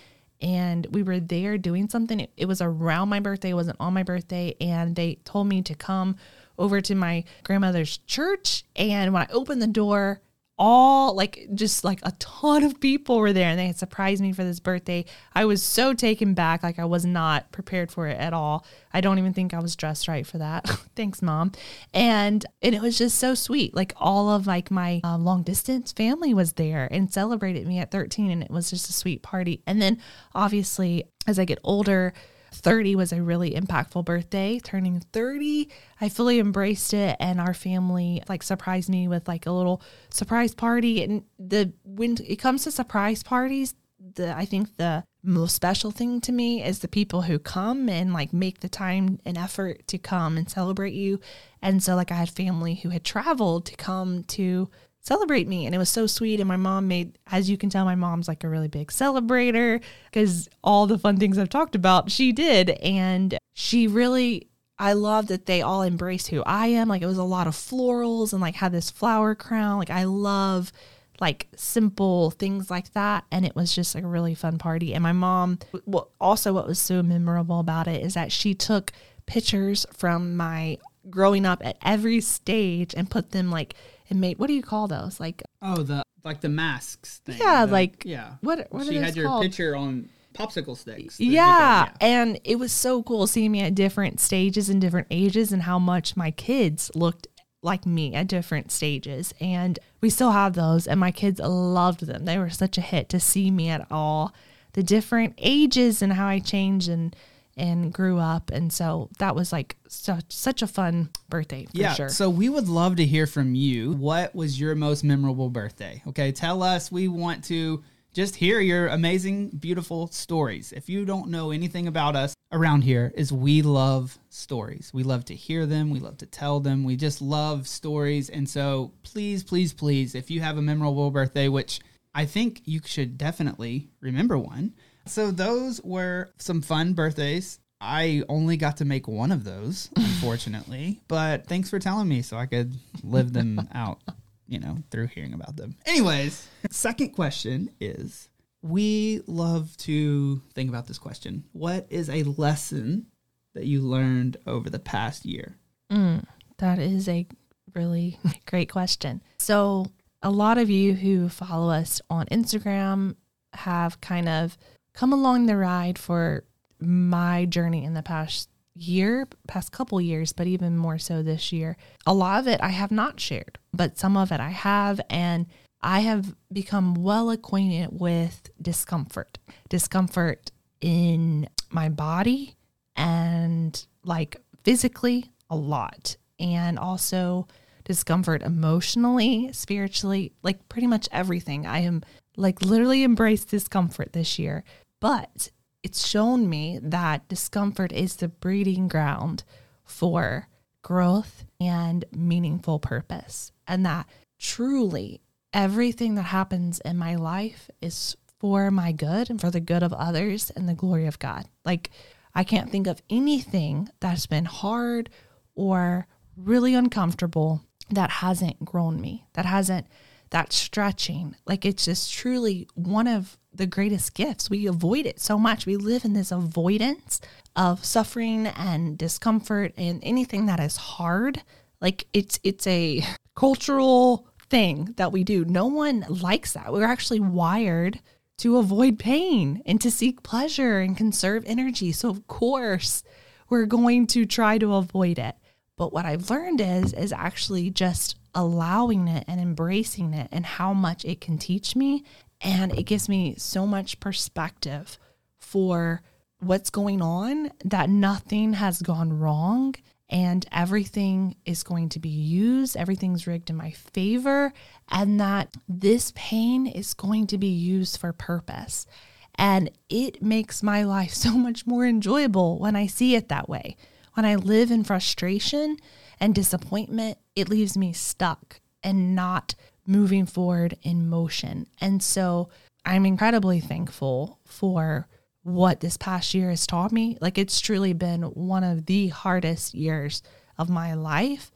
And 0.41 0.85
we 0.91 1.01
were 1.01 1.19
there 1.19 1.57
doing 1.57 1.89
something. 1.89 2.19
It, 2.19 2.31
it 2.37 2.45
was 2.45 2.61
around 2.61 3.09
my 3.09 3.19
birthday, 3.19 3.49
it 3.49 3.55
wasn't 3.55 3.77
on 3.79 3.93
my 3.93 4.03
birthday. 4.03 4.55
And 4.61 4.95
they 4.95 5.15
told 5.25 5.47
me 5.47 5.63
to 5.63 5.73
come 5.73 6.17
over 6.57 6.81
to 6.81 6.93
my 6.93 7.23
grandmother's 7.43 7.97
church. 7.97 8.63
And 8.75 9.11
when 9.11 9.23
I 9.23 9.27
opened 9.31 9.61
the 9.61 9.67
door, 9.67 10.21
all 10.57 11.15
like 11.15 11.47
just 11.53 11.83
like 11.83 11.99
a 12.03 12.11
ton 12.13 12.63
of 12.63 12.79
people 12.79 13.17
were 13.17 13.33
there 13.33 13.49
and 13.49 13.59
they 13.59 13.67
had 13.67 13.77
surprised 13.77 14.21
me 14.21 14.31
for 14.31 14.43
this 14.43 14.59
birthday. 14.59 15.03
I 15.33 15.45
was 15.45 15.61
so 15.61 15.93
taken 15.93 16.33
back, 16.33 16.63
like 16.63 16.79
I 16.79 16.85
was 16.85 17.05
not 17.05 17.51
prepared 17.51 17.91
for 17.91 18.07
it 18.07 18.17
at 18.17 18.33
all. 18.33 18.65
I 18.93 19.01
don't 19.01 19.19
even 19.19 19.33
think 19.33 19.53
I 19.53 19.59
was 19.59 19.75
dressed 19.75 20.07
right 20.07 20.25
for 20.25 20.37
that. 20.37 20.67
Thanks, 20.95 21.21
mom. 21.21 21.51
And 21.93 22.45
and 22.61 22.73
it 22.73 22.81
was 22.81 22.97
just 22.97 23.19
so 23.19 23.35
sweet. 23.35 23.75
Like 23.75 23.93
all 23.97 24.29
of 24.29 24.47
like 24.47 24.71
my 24.71 25.01
uh, 25.03 25.17
long 25.17 25.43
distance 25.43 25.91
family 25.91 26.33
was 26.33 26.53
there 26.53 26.87
and 26.89 27.11
celebrated 27.11 27.67
me 27.67 27.79
at 27.79 27.91
13, 27.91 28.31
and 28.31 28.41
it 28.43 28.51
was 28.51 28.69
just 28.69 28.89
a 28.89 28.93
sweet 28.93 29.21
party. 29.21 29.61
And 29.67 29.81
then 29.81 29.99
obviously 30.33 31.03
as 31.27 31.39
I 31.39 31.45
get 31.45 31.59
older. 31.63 32.13
30 32.55 32.95
was 32.95 33.11
a 33.11 33.21
really 33.21 33.51
impactful 33.51 34.05
birthday. 34.05 34.59
Turning 34.59 34.99
30, 34.99 35.69
I 36.01 36.09
fully 36.09 36.39
embraced 36.39 36.93
it 36.93 37.17
and 37.19 37.39
our 37.39 37.53
family 37.53 38.23
like 38.27 38.43
surprised 38.43 38.89
me 38.89 39.07
with 39.07 39.27
like 39.27 39.45
a 39.45 39.51
little 39.51 39.81
surprise 40.09 40.55
party 40.55 41.03
and 41.03 41.23
the 41.37 41.73
when 41.83 42.17
it 42.25 42.37
comes 42.37 42.63
to 42.63 42.71
surprise 42.71 43.23
parties, 43.23 43.75
the 44.15 44.35
I 44.35 44.45
think 44.45 44.77
the 44.77 45.03
most 45.23 45.55
special 45.55 45.91
thing 45.91 46.21
to 46.21 46.31
me 46.31 46.63
is 46.63 46.79
the 46.79 46.87
people 46.87 47.23
who 47.23 47.39
come 47.39 47.89
and 47.89 48.13
like 48.13 48.31
make 48.31 48.59
the 48.59 48.69
time 48.69 49.19
and 49.25 49.37
effort 49.37 49.87
to 49.87 49.97
come 49.97 50.37
and 50.37 50.49
celebrate 50.49 50.93
you. 50.93 51.19
And 51.61 51.81
so 51.81 51.95
like 51.95 52.11
I 52.11 52.15
had 52.15 52.29
family 52.29 52.75
who 52.75 52.89
had 52.89 53.03
traveled 53.03 53.65
to 53.65 53.75
come 53.75 54.23
to 54.25 54.69
celebrate 55.05 55.47
me. 55.47 55.65
And 55.65 55.75
it 55.75 55.77
was 55.77 55.89
so 55.89 56.07
sweet. 56.07 56.39
And 56.39 56.47
my 56.47 56.57
mom 56.57 56.87
made 56.87 57.17
as 57.31 57.49
you 57.49 57.57
can 57.57 57.69
tell 57.69 57.85
my 57.85 57.95
mom's 57.95 58.27
like 58.27 58.43
a 58.43 58.49
really 58.49 58.67
big 58.67 58.87
celebrator 58.87 59.81
because 60.05 60.49
all 60.63 60.87
the 60.87 60.97
fun 60.97 61.17
things 61.17 61.37
I've 61.37 61.49
talked 61.49 61.75
about 61.75 62.11
she 62.11 62.31
did. 62.31 62.71
And 62.71 63.37
she 63.53 63.87
really 63.87 64.49
I 64.77 64.93
love 64.93 65.27
that 65.27 65.45
they 65.45 65.61
all 65.61 65.83
embraced 65.83 66.27
who 66.27 66.43
I 66.43 66.67
am. 66.67 66.89
Like 66.89 67.01
it 67.01 67.07
was 67.07 67.17
a 67.17 67.23
lot 67.23 67.47
of 67.47 67.53
florals 67.53 68.33
and 68.33 68.41
like 68.41 68.55
had 68.55 68.71
this 68.71 68.89
flower 68.89 69.35
crown. 69.35 69.77
Like 69.77 69.91
I 69.91 70.03
love 70.03 70.73
like 71.21 71.47
simple 71.55 72.31
things 72.31 72.69
like 72.69 72.91
that. 72.93 73.23
And 73.31 73.45
it 73.45 73.55
was 73.55 73.73
just 73.73 73.95
like 73.95 74.03
a 74.03 74.07
really 74.07 74.33
fun 74.33 74.57
party. 74.57 74.93
And 74.93 75.03
my 75.03 75.13
mom 75.13 75.59
well 75.85 76.11
also 76.19 76.51
what 76.51 76.67
was 76.67 76.79
so 76.79 77.03
memorable 77.03 77.59
about 77.59 77.87
it 77.87 78.03
is 78.03 78.15
that 78.15 78.31
she 78.31 78.55
took 78.55 78.91
pictures 79.27 79.85
from 79.93 80.35
my 80.35 80.77
growing 81.09 81.45
up 81.45 81.63
at 81.63 81.77
every 81.83 82.19
stage 82.19 82.93
and 82.95 83.09
put 83.09 83.31
them 83.31 83.51
like 83.51 83.75
and 84.09 84.21
made 84.21 84.37
what 84.39 84.47
do 84.47 84.53
you 84.53 84.61
call 84.63 84.87
those 84.87 85.19
like 85.19 85.41
Oh, 85.61 85.81
the 85.83 86.03
like 86.23 86.41
the 86.41 86.49
masks 86.49 87.19
thing. 87.25 87.37
Yeah, 87.37 87.65
the- 87.65 87.71
like- 87.71 88.03
yeah. 88.05 88.33
what 88.41 88.67
what 88.71 88.87
she 88.87 88.95
had 88.95 89.15
your 89.15 89.27
called? 89.27 89.43
picture 89.43 89.75
on 89.75 90.09
popsicle 90.33 90.75
sticks. 90.75 91.19
you 91.19 91.31
Yeah, 91.31 91.91
and 92.01 92.39
it 92.43 92.57
was 92.59 92.71
so 92.71 93.01
cool 93.03 93.25
seeing 93.27 93.51
me 93.51 93.61
at 93.61 93.73
different 93.75 94.19
stages 94.19 94.69
and 94.69 94.81
different 94.81 95.07
ages 95.11 95.51
and 95.53 95.61
how 95.63 95.79
much 95.79 96.17
my 96.17 96.31
kids 96.31 96.91
looked 96.95 97.27
like 97.61 97.85
me 97.85 98.13
at 98.13 98.27
different 98.27 98.71
stages. 98.71 99.33
And 99.39 99.79
we 100.01 100.09
still 100.09 100.31
have 100.31 100.53
those 100.53 100.87
and 100.87 100.99
my 100.99 101.11
kids 101.11 101.39
loved 101.39 102.05
them. 102.05 102.25
They 102.25 102.37
were 102.37 102.49
such 102.49 102.77
a 102.77 102.81
hit 102.81 103.07
to 103.09 103.19
see 103.19 103.49
me 103.49 103.69
at 103.69 103.87
all 103.89 104.33
the 104.73 104.83
different 104.83 105.33
ages 105.37 106.01
and 106.01 106.13
how 106.13 106.27
I 106.27 106.39
changed 106.39 106.89
and 106.89 107.15
and 107.57 107.93
grew 107.93 108.19
up. 108.19 108.51
And 108.51 108.71
so 108.71 109.09
that 109.19 109.35
was 109.35 109.51
like 109.51 109.77
such 109.87 110.25
such 110.29 110.61
a 110.61 110.67
fun 110.67 111.09
birthday 111.29 111.65
for 111.65 111.77
yeah. 111.77 111.93
sure. 111.93 112.09
So 112.09 112.29
we 112.29 112.49
would 112.49 112.67
love 112.67 112.97
to 112.97 113.05
hear 113.05 113.27
from 113.27 113.55
you. 113.55 113.93
What 113.93 114.35
was 114.35 114.59
your 114.59 114.75
most 114.75 115.03
memorable 115.03 115.49
birthday? 115.49 116.01
Okay, 116.07 116.31
tell 116.31 116.63
us. 116.63 116.91
We 116.91 117.07
want 117.07 117.43
to 117.45 117.83
just 118.13 118.35
hear 118.35 118.61
your 118.61 118.87
amazing, 118.87 119.49
beautiful 119.49 120.07
stories. 120.07 120.71
If 120.71 120.87
you 120.87 121.03
don't 121.05 121.29
know 121.29 121.51
anything 121.51 121.87
about 121.87 122.15
us 122.15 122.33
around 122.51 122.83
here, 122.83 123.11
is 123.15 123.31
we 123.31 123.61
love 123.61 124.17
stories. 124.29 124.91
We 124.93 125.03
love 125.03 125.25
to 125.25 125.35
hear 125.35 125.65
them. 125.65 125.89
We 125.89 125.99
love 125.99 126.17
to 126.19 126.25
tell 126.25 126.61
them. 126.61 126.85
We 126.85 126.95
just 126.95 127.21
love 127.21 127.67
stories. 127.67 128.29
And 128.29 128.47
so 128.47 128.93
please, 129.03 129.43
please, 129.43 129.73
please, 129.73 130.15
if 130.15 130.31
you 130.31 130.39
have 130.39 130.57
a 130.57 130.61
memorable 130.61 131.11
birthday, 131.11 131.49
which 131.49 131.81
I 132.13 132.25
think 132.25 132.61
you 132.63 132.79
should 132.85 133.17
definitely 133.17 133.89
remember 133.99 134.37
one. 134.37 134.73
So 135.05 135.31
those 135.31 135.81
were 135.83 136.29
some 136.37 136.61
fun 136.61 136.93
birthdays. 136.93 137.59
I 137.81 138.23
only 138.29 138.57
got 138.57 138.77
to 138.77 138.85
make 138.85 139.07
one 139.07 139.31
of 139.31 139.43
those, 139.43 139.89
unfortunately, 139.95 141.01
but 141.07 141.45
thanks 141.47 141.69
for 141.69 141.79
telling 141.79 142.07
me 142.07 142.21
so 142.21 142.37
I 142.37 142.45
could 142.45 142.73
live 143.03 143.33
them 143.33 143.67
out, 143.73 143.99
you 144.47 144.59
know, 144.59 144.77
through 144.91 145.07
hearing 145.07 145.33
about 145.33 145.55
them. 145.55 145.75
Anyways, 145.85 146.47
second 146.71 147.09
question 147.09 147.69
is 147.79 148.29
we 148.61 149.21
love 149.27 149.75
to 149.77 150.41
think 150.53 150.69
about 150.69 150.87
this 150.87 150.97
question. 150.97 151.43
What 151.51 151.85
is 151.89 152.09
a 152.09 152.23
lesson 152.23 153.07
that 153.53 153.65
you 153.65 153.81
learned 153.81 154.37
over 154.47 154.69
the 154.69 154.79
past 154.79 155.25
year? 155.25 155.55
Mm, 155.91 156.25
that 156.57 156.79
is 156.79 157.07
a 157.07 157.27
really 157.75 158.17
great 158.45 158.71
question. 158.71 159.21
So, 159.37 159.87
a 160.23 160.31
lot 160.31 160.57
of 160.57 160.71
you 160.71 160.93
who 160.93 161.29
follow 161.29 161.69
us 161.69 162.01
on 162.09 162.25
Instagram 162.27 163.15
have 163.53 164.01
kind 164.01 164.27
of 164.27 164.57
come 164.95 165.13
along 165.13 165.45
the 165.45 165.57
ride 165.57 165.99
for 165.99 166.43
my 166.79 167.45
journey 167.45 167.83
in 167.83 167.93
the 167.93 168.01
past 168.01 168.49
year, 168.75 169.27
past 169.47 169.71
couple 169.71 169.99
years, 170.01 170.33
but 170.33 170.47
even 170.47 170.77
more 170.77 170.97
so 170.97 171.21
this 171.21 171.51
year. 171.51 171.77
A 172.05 172.13
lot 172.13 172.39
of 172.39 172.47
it 172.47 172.59
I 172.61 172.69
have 172.69 172.91
not 172.91 173.19
shared, 173.19 173.59
but 173.73 173.97
some 173.97 174.17
of 174.17 174.31
it 174.31 174.39
I 174.39 174.49
have. 174.49 174.99
And 175.09 175.45
I 175.81 175.99
have 175.99 176.35
become 176.51 176.95
well 176.95 177.29
acquainted 177.29 177.99
with 177.99 178.49
discomfort, 178.61 179.37
discomfort 179.69 180.51
in 180.81 181.47
my 181.69 181.89
body 181.89 182.55
and 182.95 183.85
like 184.03 184.37
physically 184.63 185.31
a 185.49 185.55
lot, 185.55 186.17
and 186.39 186.79
also 186.79 187.47
discomfort 187.83 188.41
emotionally, 188.41 189.51
spiritually, 189.53 190.33
like 190.41 190.67
pretty 190.69 190.87
much 190.87 191.07
everything. 191.11 191.65
I 191.65 191.79
am 191.79 192.01
like 192.35 192.61
literally 192.61 193.03
embraced 193.03 193.49
discomfort 193.49 194.13
this 194.13 194.39
year, 194.39 194.63
but 194.99 195.49
it's 195.83 196.07
shown 196.07 196.49
me 196.49 196.79
that 196.81 197.27
discomfort 197.27 197.91
is 197.91 198.15
the 198.15 198.27
breeding 198.27 198.87
ground 198.87 199.43
for 199.83 200.47
growth 200.81 201.45
and 201.59 202.05
meaningful 202.11 202.79
purpose. 202.79 203.51
And 203.67 203.85
that 203.85 204.07
truly 204.39 205.21
everything 205.53 206.15
that 206.15 206.23
happens 206.23 206.79
in 206.81 206.97
my 206.97 207.15
life 207.15 207.69
is 207.81 208.15
for 208.39 208.69
my 208.69 208.91
good 208.91 209.29
and 209.29 209.39
for 209.39 209.49
the 209.49 209.59
good 209.59 209.81
of 209.81 209.93
others 209.93 210.51
and 210.51 210.67
the 210.67 210.73
glory 210.73 211.07
of 211.07 211.19
God. 211.19 211.45
Like, 211.63 211.89
I 212.33 212.43
can't 212.43 212.69
think 212.69 212.87
of 212.87 213.01
anything 213.09 213.89
that's 213.99 214.25
been 214.25 214.45
hard 214.45 215.09
or 215.55 216.07
really 216.35 216.75
uncomfortable 216.75 217.61
that 217.89 218.09
hasn't 218.09 218.65
grown 218.65 218.99
me, 218.99 219.25
that 219.33 219.45
hasn't, 219.45 219.87
that 220.35 220.51
stretching. 220.51 221.33
Like, 221.45 221.65
it's 221.65 221.85
just 221.85 222.13
truly 222.13 222.67
one 222.75 223.07
of 223.07 223.37
the 223.53 223.65
greatest 223.65 224.13
gifts. 224.13 224.49
We 224.49 224.67
avoid 224.67 225.05
it 225.05 225.21
so 225.21 225.37
much. 225.37 225.65
We 225.65 225.77
live 225.77 226.03
in 226.03 226.11
this 226.11 226.29
avoidance 226.29 227.21
of 227.55 227.85
suffering 227.85 228.47
and 228.47 228.97
discomfort 228.97 229.73
and 229.77 230.01
anything 230.03 230.45
that 230.47 230.59
is 230.59 230.75
hard. 230.75 231.41
Like 231.79 232.07
it's 232.11 232.37
it's 232.43 232.67
a 232.67 233.01
cultural 233.33 234.27
thing 234.49 234.93
that 234.97 235.13
we 235.13 235.23
do. 235.23 235.45
No 235.45 235.67
one 235.67 236.05
likes 236.09 236.51
that. 236.51 236.73
We're 236.73 236.83
actually 236.83 237.21
wired 237.21 238.01
to 238.39 238.57
avoid 238.57 238.99
pain 238.99 239.61
and 239.65 239.79
to 239.79 239.89
seek 239.89 240.21
pleasure 240.21 240.79
and 240.79 240.97
conserve 240.97 241.43
energy. 241.47 241.93
So 241.93 242.09
of 242.09 242.27
course, 242.27 243.03
we're 243.49 243.65
going 243.65 244.07
to 244.07 244.25
try 244.25 244.57
to 244.57 244.75
avoid 244.75 245.17
it. 245.17 245.35
But 245.77 245.93
what 245.93 246.05
I've 246.05 246.29
learned 246.29 246.59
is 246.59 246.91
is 246.91 247.13
actually 247.13 247.69
just 247.69 248.17
allowing 248.35 249.07
it 249.07 249.23
and 249.27 249.39
embracing 249.39 250.13
it 250.13 250.27
and 250.31 250.45
how 250.45 250.73
much 250.73 251.03
it 251.05 251.21
can 251.21 251.37
teach 251.37 251.75
me 251.75 252.03
and 252.41 252.77
it 252.77 252.83
gives 252.83 253.09
me 253.09 253.35
so 253.37 253.65
much 253.65 253.99
perspective 253.99 254.99
for 255.39 256.01
what's 256.39 256.69
going 256.69 257.01
on 257.01 257.49
that 257.63 257.89
nothing 257.89 258.53
has 258.53 258.81
gone 258.81 259.17
wrong 259.17 259.73
and 260.09 260.45
everything 260.51 261.35
is 261.45 261.63
going 261.63 261.89
to 261.89 261.99
be 261.99 262.09
used, 262.09 262.77
everything's 262.77 263.25
rigged 263.25 263.49
in 263.49 263.55
my 263.55 263.71
favor, 263.71 264.53
and 264.89 265.19
that 265.19 265.55
this 265.67 266.13
pain 266.15 266.67
is 266.67 266.93
going 266.93 267.25
to 267.27 267.37
be 267.37 267.47
used 267.47 267.97
for 267.97 268.13
purpose. 268.13 268.85
And 269.33 269.71
it 269.89 270.21
makes 270.21 270.61
my 270.61 270.83
life 270.83 271.13
so 271.13 271.31
much 271.31 271.65
more 271.65 271.85
enjoyable 271.85 272.59
when 272.59 272.75
I 272.75 272.85
see 272.85 273.15
it 273.15 273.29
that 273.29 273.49
way. 273.49 273.77
When 274.13 274.25
I 274.25 274.35
live 274.35 274.71
in 274.71 274.83
frustration 274.83 275.77
and 276.19 276.33
disappointment, 276.33 277.17
it 277.35 277.49
leaves 277.49 277.77
me 277.77 277.93
stuck 277.93 278.59
and 278.83 279.15
not 279.15 279.55
moving 279.87 280.25
forward 280.25 280.77
in 280.81 281.09
motion. 281.09 281.67
And 281.79 282.01
so 282.01 282.49
I'm 282.85 283.05
incredibly 283.05 283.59
thankful 283.59 284.39
for 284.45 285.07
what 285.43 285.79
this 285.79 285.97
past 285.97 286.33
year 286.33 286.49
has 286.49 286.65
taught 286.65 286.91
me. 286.91 287.17
Like 287.21 287.37
it's 287.37 287.59
truly 287.59 287.93
been 287.93 288.23
one 288.23 288.63
of 288.63 288.85
the 288.85 289.09
hardest 289.09 289.73
years 289.73 290.21
of 290.57 290.69
my 290.69 290.93
life, 290.93 291.51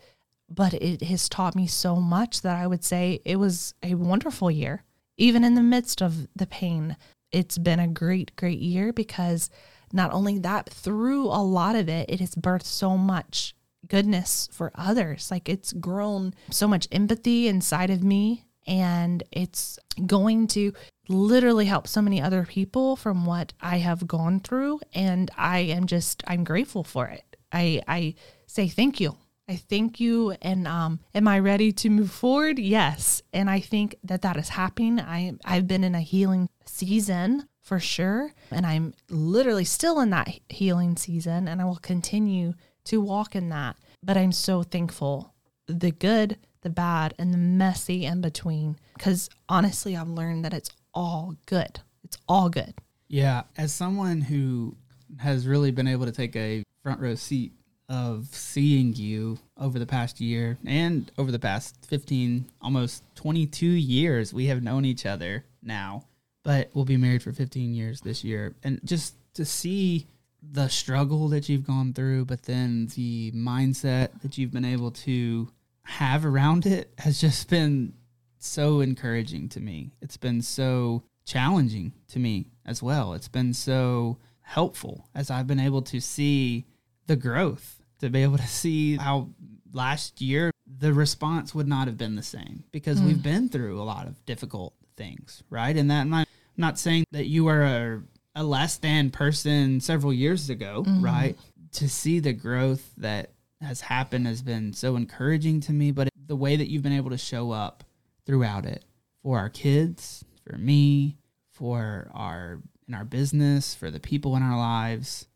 but 0.50 0.74
it 0.74 1.02
has 1.04 1.30
taught 1.30 1.56
me 1.56 1.68
so 1.68 1.96
much 1.96 2.42
that 2.42 2.56
I 2.56 2.68
would 2.68 2.84
say 2.84 3.22
it 3.26 3.38
was 3.38 3.74
a 3.82 3.96
wonderful 3.96 4.52
year. 4.52 4.84
Even 5.18 5.44
in 5.44 5.56
the 5.56 5.64
midst 5.64 6.02
of 6.02 6.28
the 6.36 6.48
pain, 6.48 6.98
it's 7.32 7.58
been 7.58 7.80
a 7.80 7.88
great, 7.88 8.36
great 8.36 8.60
year 8.60 8.94
because 8.94 9.50
not 9.92 10.12
only 10.12 10.40
that, 10.40 10.70
through 10.70 11.26
a 11.26 11.44
lot 11.44 11.76
of 11.76 11.90
it, 11.90 12.10
it 12.10 12.20
has 12.20 12.36
birthed 12.36 12.66
so 12.66 12.98
much 12.98 13.56
goodness 13.88 14.50
for 14.52 14.72
others. 14.76 15.32
Like 15.32 15.50
it's 15.50 15.74
grown 15.74 16.34
so 16.50 16.68
much 16.68 16.88
empathy 16.92 17.48
inside 17.48 17.90
of 17.90 18.04
me 18.04 18.46
and 18.68 19.24
it's 19.32 19.80
going 20.06 20.48
to 20.48 20.74
literally 21.08 21.66
help 21.66 21.88
so 21.88 22.02
many 22.02 22.22
other 22.22 22.46
people 22.46 22.96
from 22.96 23.26
what 23.26 23.54
I 23.60 23.78
have 23.78 24.08
gone 24.08 24.40
through 24.40 24.80
and 24.94 25.30
I 25.38 25.60
am 25.60 25.88
just 25.88 26.24
I'm 26.28 26.44
grateful 26.44 26.84
for 26.84 27.08
it. 27.08 27.38
I 27.52 27.82
I 27.88 28.16
say 28.46 28.68
thank 28.68 29.00
you. 29.00 29.18
I 29.48 29.56
thank 29.56 30.00
you 30.00 30.36
and 30.42 30.68
um 30.68 31.00
am 31.16 31.28
I 31.28 31.40
ready 31.40 31.72
to 31.74 31.90
move 31.90 32.12
forward? 32.12 32.60
Yes. 32.60 33.24
And 33.34 33.50
I 33.50 33.60
think 33.60 33.96
that 34.04 34.22
that 34.22 34.38
is 34.38 34.50
happening. 34.50 35.00
I 35.00 35.34
I've 35.44 35.68
been 35.68 35.84
in 35.84 35.96
a 35.96 36.02
healing 36.02 36.48
season 36.66 37.48
for 37.62 37.80
sure 37.80 38.34
and 38.52 38.66
I'm 38.66 38.94
literally 39.10 39.66
still 39.66 40.00
in 40.00 40.12
that 40.12 40.30
healing 40.50 40.96
season 40.96 41.48
and 41.48 41.62
I 41.62 41.66
will 41.66 41.76
continue 41.78 42.54
to 42.90 43.02
walk 43.02 43.36
in 43.36 43.50
that. 43.50 43.78
But 44.04 44.18
I'm 44.18 44.32
so 44.32 44.64
thankful 44.64 45.34
the 45.68 45.92
good, 45.92 46.38
the 46.62 46.70
bad, 46.70 47.14
and 47.20 47.34
the 47.34 47.38
messy 47.38 48.06
in 48.06 48.22
between. 48.22 48.78
Because 48.98 49.30
honestly, 49.48 49.96
I've 49.96 50.10
learned 50.10 50.44
that 50.46 50.54
it's 50.54 50.72
all 50.94 51.36
good. 51.46 51.80
It's 52.04 52.18
all 52.28 52.50
good. 52.50 52.74
Yeah. 53.08 53.44
As 53.58 53.74
someone 53.74 54.22
who 54.22 54.76
has 55.20 55.48
really 55.48 55.72
been 55.72 55.88
able 55.88 56.06
to 56.06 56.12
take 56.12 56.36
a 56.36 56.64
front 56.84 57.00
row 57.00 57.16
seat 57.16 57.54
of 57.88 58.28
seeing 58.32 58.94
you 58.96 59.38
over 59.58 59.80
the 59.80 59.86
past 59.86 60.20
year 60.20 60.58
and 60.66 61.12
over 61.18 61.32
the 61.32 61.40
past 61.40 61.76
15, 61.88 62.46
almost 62.62 63.04
22 63.16 63.66
years, 63.66 64.34
we 64.34 64.46
have 64.48 64.64
known 64.64 64.86
each 64.86 65.06
other 65.06 65.46
now, 65.62 66.06
but 66.44 66.70
we'll 66.74 66.86
be 66.86 66.98
married 66.98 67.24
for 67.24 67.34
15 67.34 67.74
years 67.74 68.02
this 68.02 68.24
year. 68.24 68.56
And 68.64 68.80
just 68.84 69.16
to 69.36 69.46
see 69.46 70.08
the 70.42 70.68
struggle 70.68 71.28
that 71.30 71.50
you've 71.50 71.68
gone 71.68 71.94
through, 71.94 72.26
but 72.26 72.44
then 72.44 72.88
the 72.96 73.32
mindset 73.34 74.22
that 74.22 74.38
you've 74.38 74.52
been 74.52 74.66
able 74.66 74.92
to 74.92 75.50
have 75.84 76.26
around 76.26 76.66
it 76.66 76.94
has 77.00 77.20
just 77.20 77.50
been 77.50 77.94
so 78.40 78.80
encouraging 78.80 79.50
to 79.50 79.60
me. 79.60 79.92
It's 80.02 80.18
been 80.18 80.42
so 80.42 81.04
challenging 81.26 81.94
to 82.10 82.20
me 82.20 82.48
as 82.66 82.82
well. 82.82 83.14
It's 83.14 83.28
been 83.28 83.54
so 83.54 84.18
helpful 84.42 85.10
as 85.14 85.30
I've 85.30 85.48
been 85.48 85.60
able 85.60 85.82
to 85.84 86.00
see 86.00 86.66
the 87.08 87.16
growth, 87.16 87.82
to 88.00 88.10
be 88.10 88.24
able 88.24 88.38
to 88.38 88.48
see 88.48 88.98
how 88.98 89.30
last 89.74 90.22
year 90.22 90.52
the 90.66 90.94
response 90.94 91.54
would 91.54 91.68
not 91.68 91.88
have 91.88 91.98
been 91.98 92.16
the 92.16 92.24
same 92.24 92.64
because 92.72 93.00
mm. 93.00 93.08
we've 93.08 93.24
been 93.24 93.50
through 93.50 93.82
a 93.82 93.84
lot 93.84 94.08
of 94.08 94.24
difficult 94.26 94.74
things, 94.96 95.44
right? 95.50 95.76
And 95.76 95.92
that 95.92 96.02
I'm 96.02 96.10
not, 96.10 96.28
I'm 96.28 96.62
not 96.62 96.80
saying 96.80 97.06
that 97.12 97.26
you 97.26 97.48
are 97.48 97.64
a 97.64 98.02
a 98.40 98.44
less 98.44 98.78
than 98.78 99.12
person 99.12 99.82
several 99.82 100.14
years 100.14 100.50
ago, 100.50 100.84
mm-hmm. 100.88 101.04
right? 101.04 101.38
To 101.74 101.90
see 101.90 102.20
the 102.20 102.32
growth 102.32 102.90
that 102.98 103.34
has 103.60 103.82
happened 103.82 104.28
has 104.28 104.42
been 104.42 104.72
so 104.72 104.96
encouraging 104.96 105.60
to 105.62 105.74
me, 105.74 105.92
but 105.92 106.08
the 106.26 106.38
way 106.38 106.56
that 106.56 106.70
you've 106.70 106.82
been 106.82 106.94
able 106.94 107.10
to 107.10 107.18
show 107.18 107.52
up 107.52 107.84
throughout 108.26 108.66
it 108.66 108.86
for 109.22 109.38
our 109.38 109.50
kids, 109.50 110.24
for 110.50 110.58
me, 110.58 111.18
for 111.52 112.10
our 112.14 112.62
in 112.88 112.94
our 112.94 113.04
business, 113.04 113.76
for 113.76 113.92
the 113.92 114.00
people 114.00 114.38
in 114.38 114.42
our 114.42 114.58
lives, 114.58 115.28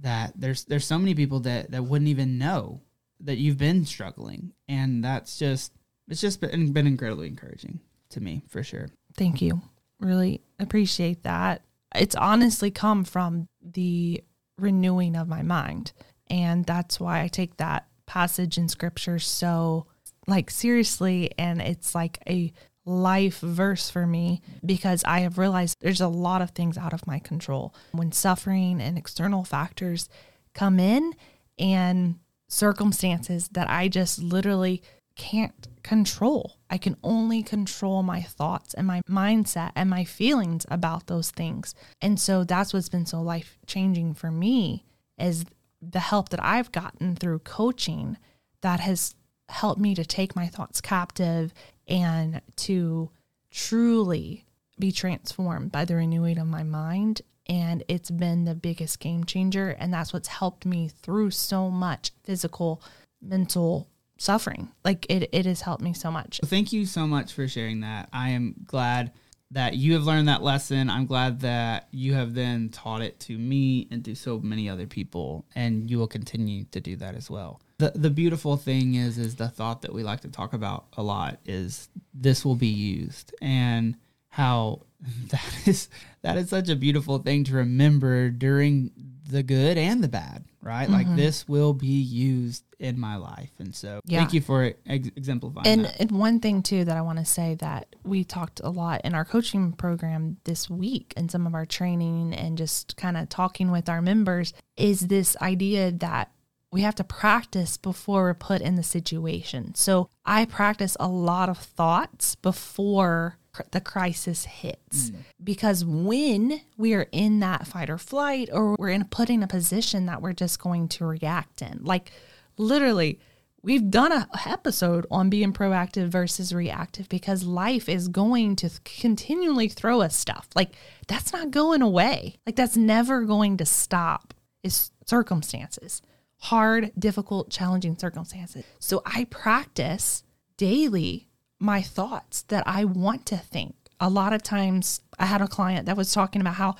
that 0.00 0.32
there's 0.34 0.64
there's 0.64 0.84
so 0.84 0.98
many 0.98 1.14
people 1.14 1.38
that 1.40 1.70
that 1.70 1.84
wouldn't 1.84 2.08
even 2.08 2.38
know 2.38 2.80
that 3.20 3.38
you've 3.38 3.56
been 3.56 3.84
struggling, 3.84 4.52
and 4.66 5.04
that's 5.04 5.38
just 5.38 5.72
it's 6.08 6.20
just 6.20 6.40
been 6.40 6.72
been 6.72 6.88
incredibly 6.88 7.28
encouraging 7.28 7.78
to 8.10 8.20
me 8.20 8.42
for 8.48 8.64
sure. 8.64 8.88
Thank 9.16 9.40
you. 9.40 9.62
Really 10.00 10.42
appreciate 10.58 11.22
that 11.22 11.62
it's 11.94 12.16
honestly 12.16 12.70
come 12.70 13.04
from 13.04 13.48
the 13.62 14.22
renewing 14.58 15.16
of 15.16 15.28
my 15.28 15.42
mind. 15.42 15.92
And 16.28 16.64
that's 16.64 17.00
why 17.00 17.22
I 17.22 17.28
take 17.28 17.56
that 17.56 17.86
passage 18.06 18.58
in 18.58 18.68
scripture 18.68 19.18
so 19.18 19.86
like 20.26 20.50
seriously 20.50 21.30
and 21.38 21.60
it's 21.60 21.94
like 21.94 22.18
a 22.26 22.52
life 22.84 23.40
verse 23.40 23.90
for 23.90 24.06
me 24.06 24.40
because 24.64 25.04
I 25.04 25.20
have 25.20 25.36
realized 25.36 25.76
there's 25.80 26.00
a 26.00 26.08
lot 26.08 26.40
of 26.40 26.50
things 26.50 26.78
out 26.78 26.92
of 26.92 27.06
my 27.06 27.18
control. 27.18 27.74
When 27.92 28.12
suffering 28.12 28.80
and 28.80 28.96
external 28.96 29.44
factors 29.44 30.08
come 30.54 30.80
in 30.80 31.12
and 31.58 32.18
circumstances 32.48 33.48
that 33.52 33.68
I 33.68 33.88
just 33.88 34.18
literally 34.18 34.82
can't 35.18 35.68
control. 35.82 36.56
I 36.70 36.78
can 36.78 36.96
only 37.02 37.42
control 37.42 38.02
my 38.02 38.22
thoughts 38.22 38.72
and 38.72 38.86
my 38.86 39.02
mindset 39.10 39.72
and 39.74 39.90
my 39.90 40.04
feelings 40.04 40.64
about 40.70 41.08
those 41.08 41.30
things. 41.30 41.74
And 42.00 42.18
so 42.18 42.44
that's 42.44 42.72
what's 42.72 42.88
been 42.88 43.04
so 43.04 43.20
life 43.20 43.58
changing 43.66 44.14
for 44.14 44.30
me 44.30 44.86
is 45.18 45.44
the 45.82 46.00
help 46.00 46.30
that 46.30 46.42
I've 46.42 46.72
gotten 46.72 47.16
through 47.16 47.40
coaching 47.40 48.16
that 48.62 48.80
has 48.80 49.14
helped 49.48 49.80
me 49.80 49.94
to 49.94 50.04
take 50.04 50.36
my 50.36 50.46
thoughts 50.46 50.80
captive 50.80 51.52
and 51.86 52.40
to 52.56 53.10
truly 53.50 54.46
be 54.78 54.92
transformed 54.92 55.72
by 55.72 55.84
the 55.84 55.96
renewing 55.96 56.38
of 56.38 56.46
my 56.46 56.62
mind. 56.62 57.22
And 57.46 57.82
it's 57.88 58.10
been 58.10 58.44
the 58.44 58.54
biggest 58.54 59.00
game 59.00 59.24
changer. 59.24 59.70
And 59.70 59.92
that's 59.92 60.12
what's 60.12 60.28
helped 60.28 60.66
me 60.66 60.88
through 60.88 61.30
so 61.30 61.70
much 61.70 62.12
physical, 62.22 62.82
mental 63.22 63.88
suffering. 64.18 64.68
Like 64.84 65.06
it, 65.08 65.30
it 65.32 65.46
has 65.46 65.62
helped 65.62 65.82
me 65.82 65.94
so 65.94 66.10
much. 66.10 66.40
Thank 66.44 66.72
you 66.72 66.84
so 66.84 67.06
much 67.06 67.32
for 67.32 67.48
sharing 67.48 67.80
that. 67.80 68.08
I 68.12 68.30
am 68.30 68.54
glad 68.66 69.12
that 69.50 69.74
you 69.74 69.94
have 69.94 70.04
learned 70.04 70.28
that 70.28 70.42
lesson. 70.42 70.90
I'm 70.90 71.06
glad 71.06 71.40
that 71.40 71.88
you 71.90 72.12
have 72.14 72.34
then 72.34 72.68
taught 72.68 73.00
it 73.00 73.18
to 73.20 73.38
me 73.38 73.88
and 73.90 74.04
to 74.04 74.14
so 74.14 74.38
many 74.38 74.68
other 74.68 74.86
people, 74.86 75.46
and 75.54 75.88
you 75.90 75.98
will 75.98 76.06
continue 76.06 76.64
to 76.64 76.80
do 76.80 76.96
that 76.96 77.14
as 77.14 77.30
well. 77.30 77.62
The 77.78 77.92
the 77.94 78.10
beautiful 78.10 78.56
thing 78.56 78.94
is 78.94 79.16
is 79.16 79.36
the 79.36 79.48
thought 79.48 79.82
that 79.82 79.94
we 79.94 80.02
like 80.02 80.20
to 80.20 80.28
talk 80.28 80.52
about 80.52 80.86
a 80.96 81.02
lot 81.02 81.38
is 81.46 81.88
this 82.12 82.44
will 82.44 82.56
be 82.56 82.66
used 82.66 83.32
and 83.40 83.96
how 84.28 84.82
that 85.28 85.66
is 85.66 85.88
that 86.22 86.36
is 86.36 86.50
such 86.50 86.68
a 86.68 86.76
beautiful 86.76 87.18
thing 87.18 87.44
to 87.44 87.54
remember 87.54 88.30
during 88.30 88.90
the 89.28 89.42
good 89.42 89.76
and 89.76 90.02
the 90.02 90.08
bad, 90.08 90.44
right? 90.62 90.84
Mm-hmm. 90.84 90.92
Like 90.92 91.16
this 91.16 91.46
will 91.46 91.74
be 91.74 91.86
used 91.86 92.64
in 92.78 92.98
my 92.98 93.16
life. 93.16 93.50
And 93.58 93.74
so 93.74 94.00
yeah. 94.04 94.18
thank 94.18 94.32
you 94.32 94.40
for 94.40 94.72
ex- 94.86 95.10
exemplifying 95.16 95.66
and, 95.66 95.84
that. 95.84 96.00
And 96.00 96.12
one 96.12 96.40
thing 96.40 96.62
too 96.62 96.84
that 96.84 96.96
I 96.96 97.02
want 97.02 97.18
to 97.18 97.24
say 97.24 97.54
that 97.56 97.94
we 98.04 98.24
talked 98.24 98.60
a 98.64 98.70
lot 98.70 99.02
in 99.04 99.14
our 99.14 99.24
coaching 99.24 99.72
program 99.72 100.38
this 100.44 100.70
week 100.70 101.12
and 101.16 101.30
some 101.30 101.46
of 101.46 101.54
our 101.54 101.66
training 101.66 102.34
and 102.34 102.56
just 102.56 102.96
kind 102.96 103.16
of 103.16 103.28
talking 103.28 103.70
with 103.70 103.88
our 103.88 104.00
members 104.00 104.54
is 104.76 105.00
this 105.08 105.36
idea 105.42 105.92
that 105.92 106.32
we 106.70 106.82
have 106.82 106.94
to 106.96 107.04
practice 107.04 107.76
before 107.76 108.22
we're 108.22 108.34
put 108.34 108.60
in 108.60 108.76
the 108.76 108.82
situation. 108.82 109.74
So 109.74 110.10
I 110.24 110.44
practice 110.44 110.96
a 111.00 111.08
lot 111.08 111.48
of 111.48 111.58
thoughts 111.58 112.34
before 112.34 113.38
the 113.70 113.80
crisis 113.80 114.44
hits. 114.44 115.10
Mm. 115.10 115.16
Because 115.42 115.84
when 115.84 116.60
we 116.76 116.94
are 116.94 117.08
in 117.12 117.40
that 117.40 117.66
fight 117.66 117.90
or 117.90 117.98
flight, 117.98 118.48
or 118.52 118.76
we're 118.78 118.90
in 118.90 119.04
putting 119.04 119.42
a 119.42 119.48
position 119.48 120.06
that 120.06 120.22
we're 120.22 120.32
just 120.32 120.60
going 120.60 120.88
to 120.88 121.06
react 121.06 121.62
in, 121.62 121.80
like 121.82 122.10
literally, 122.56 123.20
we've 123.62 123.90
done 123.90 124.12
a 124.12 124.28
episode 124.46 125.06
on 125.10 125.30
being 125.30 125.52
proactive 125.52 126.08
versus 126.08 126.52
reactive 126.52 127.08
because 127.08 127.44
life 127.44 127.88
is 127.88 128.08
going 128.08 128.56
to 128.56 128.70
continually 128.84 129.68
throw 129.68 130.00
us 130.00 130.16
stuff. 130.16 130.48
Like 130.54 130.74
that's 131.06 131.32
not 131.32 131.50
going 131.50 131.82
away. 131.82 132.36
Like 132.46 132.56
that's 132.56 132.76
never 132.76 133.22
going 133.22 133.56
to 133.58 133.66
stop. 133.66 134.34
Is 134.62 134.90
circumstances. 135.06 136.02
Hard, 136.40 136.92
difficult, 136.98 137.50
challenging 137.50 137.96
circumstances. 137.96 138.64
So 138.78 139.02
I 139.06 139.24
practice 139.24 140.22
daily 140.56 141.27
my 141.58 141.82
thoughts 141.82 142.42
that 142.42 142.64
I 142.66 142.84
want 142.84 143.26
to 143.26 143.36
think. 143.36 143.74
A 144.00 144.08
lot 144.08 144.32
of 144.32 144.42
times 144.42 145.00
I 145.18 145.26
had 145.26 145.42
a 145.42 145.48
client 145.48 145.86
that 145.86 145.96
was 145.96 146.12
talking 146.12 146.40
about 146.40 146.54
how 146.54 146.76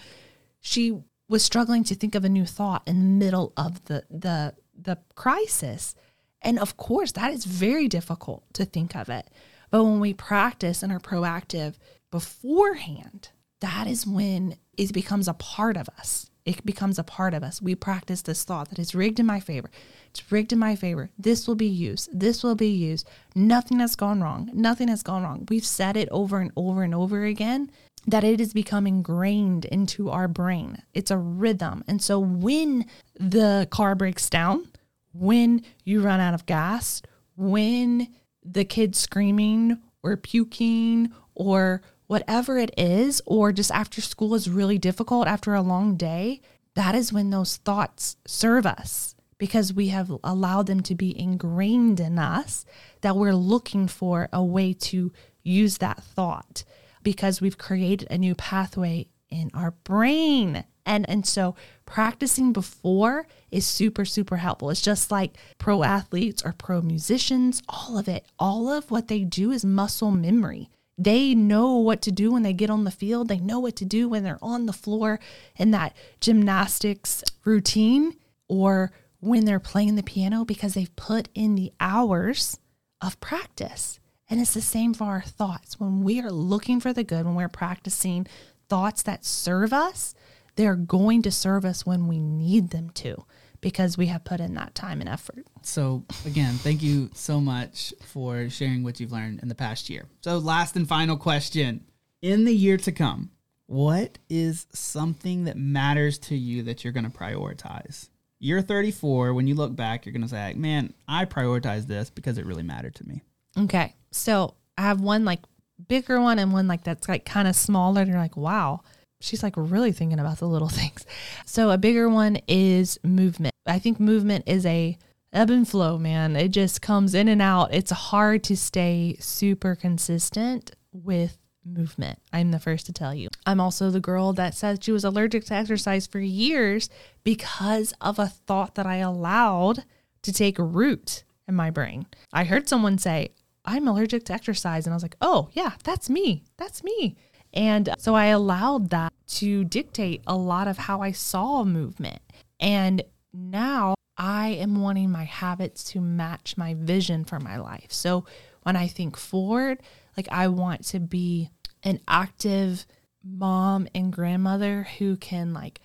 she 0.61 0.99
was 1.28 1.42
struggling 1.42 1.85
to 1.85 1.94
think 1.94 2.14
of 2.14 2.25
a 2.25 2.28
new 2.28 2.47
thought 2.47 2.82
in 2.87 2.99
the 2.99 3.25
middle 3.25 3.52
of 3.56 3.85
the 3.85 4.04
the 4.11 4.54
the 4.80 4.99
crisis. 5.14 5.94
And 6.40 6.58
of 6.58 6.76
course, 6.76 7.12
that 7.12 7.32
is 7.32 7.44
very 7.44 7.88
difficult 7.88 8.44
to 8.54 8.64
think 8.64 8.94
of 8.94 9.08
it. 9.08 9.28
But 9.70 9.85
when 9.85 10.00
we 10.00 10.14
practice 10.14 10.82
and 10.82 10.92
are 10.92 11.00
proactive 11.00 11.75
beforehand, 12.11 13.30
that 13.61 13.87
is 13.87 14.06
when 14.06 14.56
it 14.76 14.92
becomes 14.92 15.26
a 15.28 15.35
part 15.35 15.76
of 15.76 15.88
us. 15.99 16.30
It 16.44 16.64
becomes 16.64 16.99
a 16.99 17.04
part 17.04 17.35
of 17.35 17.42
us. 17.42 17.61
We 17.61 17.75
practice 17.75 18.23
this 18.23 18.44
thought 18.44 18.70
that 18.70 18.78
is 18.78 18.94
rigged 18.94 19.20
in 19.20 19.26
my 19.26 19.40
favor. 19.40 19.70
It's 20.10 20.32
rigged 20.32 20.52
in 20.52 20.58
my 20.58 20.74
favor. 20.74 21.10
This 21.18 21.46
will 21.46 21.54
be 21.54 21.66
used. 21.66 22.08
This 22.18 22.42
will 22.42 22.54
be 22.54 22.70
used. 22.70 23.08
Nothing 23.34 23.80
has 23.80 23.97
gone 23.97 24.23
wrong. 24.23 24.50
Nothing 24.52 24.88
has 24.88 25.02
gone 25.02 25.23
wrong. 25.23 25.47
We've 25.49 25.64
said 25.64 25.97
it 25.97 26.08
over 26.10 26.40
and 26.40 26.50
over 26.56 26.82
and 26.82 26.94
over 26.94 27.25
again 27.25 27.71
that 28.06 28.25
it 28.25 28.40
has 28.40 28.52
become 28.52 28.86
ingrained 28.86 29.64
into 29.66 30.10
our 30.10 30.28
brain. 30.28 30.82
It's 30.94 31.10
a 31.10 31.18
rhythm. 31.18 31.84
And 31.86 32.00
so 32.00 32.18
when 32.18 32.86
the 33.18 33.68
car 33.71 33.94
breaks 33.94 34.30
down, 34.30 34.68
when 35.12 35.62
you 35.84 36.00
run 36.00 36.21
out 36.21 36.34
of 36.34 36.47
gas, 36.47 37.02
when 37.36 38.08
the 38.42 38.64
kid's 38.64 38.99
screaming 38.99 39.78
or 40.02 40.16
puking 40.16 41.12
or 41.34 41.82
whatever 42.06 42.56
it 42.56 42.73
is, 42.78 43.21
or 43.26 43.52
just 43.52 43.71
after 43.71 44.00
school 44.00 44.34
is 44.34 44.49
really 44.49 44.78
difficult 44.78 45.26
after 45.26 45.54
a 45.54 45.60
long 45.60 45.97
day, 45.97 46.40
that 46.75 46.94
is 46.94 47.12
when 47.12 47.30
those 47.30 47.58
thoughts 47.58 48.16
serve 48.26 48.64
us 48.64 49.14
because 49.38 49.72
we 49.72 49.88
have 49.88 50.12
allowed 50.22 50.66
them 50.66 50.82
to 50.82 50.94
be 50.94 51.18
ingrained 51.18 52.00
in 52.00 52.18
us 52.18 52.64
that 53.00 53.16
we're 53.16 53.34
looking 53.34 53.86
for 53.88 54.28
a 54.32 54.42
way 54.42 54.72
to 54.72 55.12
use 55.42 55.78
that 55.78 56.02
thought 56.02 56.64
because 57.02 57.40
we've 57.40 57.58
created 57.58 58.08
a 58.10 58.18
new 58.18 58.34
pathway 58.34 59.06
in 59.30 59.50
our 59.54 59.70
brain. 59.84 60.64
And 60.84 61.08
and 61.08 61.26
so 61.26 61.54
practicing 61.86 62.52
before 62.52 63.26
is 63.50 63.66
super 63.66 64.04
super 64.04 64.36
helpful. 64.36 64.70
It's 64.70 64.82
just 64.82 65.10
like 65.10 65.36
pro 65.58 65.82
athletes 65.82 66.42
or 66.44 66.52
pro 66.52 66.80
musicians, 66.80 67.62
all 67.68 67.98
of 67.98 68.08
it, 68.08 68.24
all 68.38 68.68
of 68.70 68.90
what 68.90 69.08
they 69.08 69.20
do 69.20 69.52
is 69.52 69.64
muscle 69.64 70.10
memory. 70.10 70.70
They 70.96 71.34
know 71.34 71.76
what 71.76 72.02
to 72.02 72.12
do 72.12 72.32
when 72.32 72.42
they 72.42 72.52
get 72.52 72.70
on 72.70 72.82
the 72.84 72.90
field. 72.90 73.28
They 73.28 73.38
know 73.38 73.60
what 73.60 73.76
to 73.76 73.84
do 73.84 74.08
when 74.08 74.24
they're 74.24 74.38
on 74.42 74.66
the 74.66 74.72
floor 74.72 75.20
in 75.56 75.70
that 75.70 75.94
gymnastics 76.20 77.22
routine 77.44 78.16
or 78.48 78.90
when 79.21 79.45
they're 79.45 79.61
playing 79.61 79.97
the 79.97 80.02
piano 80.02 80.45
because 80.45 80.75
they've 80.75 80.95
put 80.97 81.28
in 81.35 81.54
the 81.54 81.73
hours 81.81 82.59
of 83.00 83.21
practice. 83.21 83.99
And 84.31 84.41
it's 84.41 84.54
the 84.54 84.61
same 84.61 84.95
for 84.95 85.04
our 85.04 85.23
thoughts. 85.23 85.81
When 85.81 86.02
we 86.02 86.21
are 86.21 86.31
looking 86.31 86.81
for 86.81 86.93
the 86.93 87.04
good, 87.04 87.25
when 87.25 87.35
we're 87.35 87.49
practicing 87.49 88.26
thoughts 88.69 89.02
that 89.02 89.25
serve 89.25 89.73
us, 89.73 90.15
they're 90.57 90.76
going 90.76 91.23
to 91.23 91.31
serve 91.31 91.65
us 91.65 91.87
when 91.87 92.07
we 92.07 92.19
need 92.19 92.71
them 92.71 92.91
to 92.91 93.25
because 93.61 93.97
we 93.97 94.07
have 94.07 94.25
put 94.25 94.41
in 94.41 94.54
that 94.54 94.75
time 94.75 95.00
and 95.00 95.09
effort. 95.09 95.47
So, 95.63 96.04
again, 96.25 96.54
thank 96.54 96.83
you 96.83 97.11
so 97.15 97.41
much 97.41 97.93
for 98.04 98.49
sharing 98.50 98.83
what 98.83 99.00
you've 99.00 99.13
learned 99.13 99.41
in 99.41 99.49
the 99.49 99.54
past 99.54 99.91
year. 99.91 100.07
So, 100.21 100.39
last 100.39 100.76
and 100.76 100.87
final 100.87 101.17
question 101.17 101.85
In 102.23 102.45
the 102.45 102.54
year 102.54 102.76
to 102.78 102.93
come, 102.93 103.31
what 103.67 104.19
is 104.28 104.67
something 104.73 105.45
that 105.45 105.57
matters 105.57 106.19
to 106.21 106.37
you 106.37 106.63
that 106.65 106.85
you're 106.85 106.93
going 106.93 107.11
to 107.11 107.17
prioritize? 107.17 108.09
You're 108.40 108.62
34. 108.62 109.34
When 109.34 109.46
you 109.46 109.54
look 109.54 109.74
back, 109.74 110.06
you're 110.06 110.12
going 110.12 110.22
to 110.22 110.28
say, 110.28 110.54
man, 110.54 110.94
I 111.06 111.24
prioritize 111.24 111.86
this 111.86 112.10
because 112.10 112.38
it 112.38 112.46
really 112.46 112.62
mattered 112.62 112.94
to 112.96 113.08
me. 113.08 113.22
Okay. 113.56 113.94
So 114.12 114.54
I 114.76 114.82
have 114.82 115.00
one 115.00 115.24
like 115.24 115.40
bigger 115.88 116.20
one 116.20 116.38
and 116.38 116.52
one 116.52 116.68
like 116.68 116.84
that's 116.84 117.08
like 117.08 117.24
kind 117.24 117.48
of 117.48 117.56
smaller. 117.56 118.00
And 118.00 118.10
you're 118.10 118.18
like, 118.18 118.36
wow, 118.36 118.82
she's 119.20 119.42
like 119.42 119.54
really 119.56 119.92
thinking 119.92 120.20
about 120.20 120.38
the 120.38 120.46
little 120.46 120.68
things. 120.68 121.04
So 121.46 121.70
a 121.70 121.78
bigger 121.78 122.08
one 122.08 122.38
is 122.46 122.98
movement. 123.02 123.54
I 123.66 123.78
think 123.78 124.00
movement 124.00 124.44
is 124.46 124.64
a 124.64 124.96
ebb 125.32 125.50
and 125.50 125.68
flow, 125.68 125.98
man. 125.98 126.36
It 126.36 126.48
just 126.48 126.80
comes 126.80 127.14
in 127.14 127.28
and 127.28 127.42
out. 127.42 127.74
It's 127.74 127.90
hard 127.90 128.44
to 128.44 128.56
stay 128.56 129.16
super 129.20 129.74
consistent 129.74 130.72
with 130.92 131.38
movement. 131.69 132.19
I'm 132.33 132.50
the 132.50 132.59
first 132.59 132.87
to 132.87 132.93
tell 132.93 133.15
you. 133.15 133.28
I'm 133.47 133.61
also 133.61 133.91
the 133.91 134.00
girl 134.00 134.33
that 134.35 134.54
said 134.54 134.83
she 134.83 134.93
was 134.93 135.04
allergic 135.04 135.45
to 135.47 135.54
exercise 135.54 136.07
for 136.07 136.21
years 136.21 136.89
because 137.25 137.95
of 138.00 138.19
a 138.19 138.26
thought 138.26 138.75
that 138.76 138.87
I 138.87 138.97
allowed 138.97 139.85
to 140.23 140.33
take 140.33 140.57
root 140.59 141.25
in 141.47 141.54
my 141.54 141.71
brain. 141.71 142.07
I 142.33 142.45
heard 142.45 142.69
someone 142.69 142.99
say, 142.99 143.31
I'm 143.65 143.87
allergic 143.87 144.25
to 144.26 144.33
exercise. 144.33 144.87
And 144.87 144.95
I 144.95 144.97
was 144.97 145.02
like, 145.02 145.17
oh, 145.21 145.50
yeah, 145.52 145.73
that's 145.85 146.09
me. 146.09 146.45
That's 146.57 146.83
me. 146.83 147.17
And 147.52 147.95
so 147.99 148.15
I 148.15 148.26
allowed 148.26 148.91
that 148.91 149.13
to 149.28 149.65
dictate 149.65 150.23
a 150.26 150.37
lot 150.37 150.69
of 150.69 150.78
how 150.78 151.00
I 151.00 151.13
saw 151.13 151.65
movement. 151.65 152.21
And 152.61 153.02
now 153.33 153.95
I 154.17 154.49
am 154.49 154.81
wanting 154.81 155.11
my 155.11 155.25
habits 155.25 155.85
to 155.93 156.00
match 156.00 156.57
my 156.57 156.75
vision 156.75 157.25
for 157.25 157.39
my 157.39 157.57
life. 157.57 157.93
So 157.93 158.25
when 158.63 158.76
I 158.76 158.87
think 158.87 159.17
forward, 159.17 159.83
like 160.17 160.28
I 160.31 160.49
want 160.49 160.85
to 160.87 161.00
be 161.00 161.50
an 161.82 162.00
active 162.08 162.86
mom 163.25 163.88
and 163.95 164.12
grandmother 164.12 164.86
who 164.99 165.17
can 165.17 165.52
like 165.52 165.80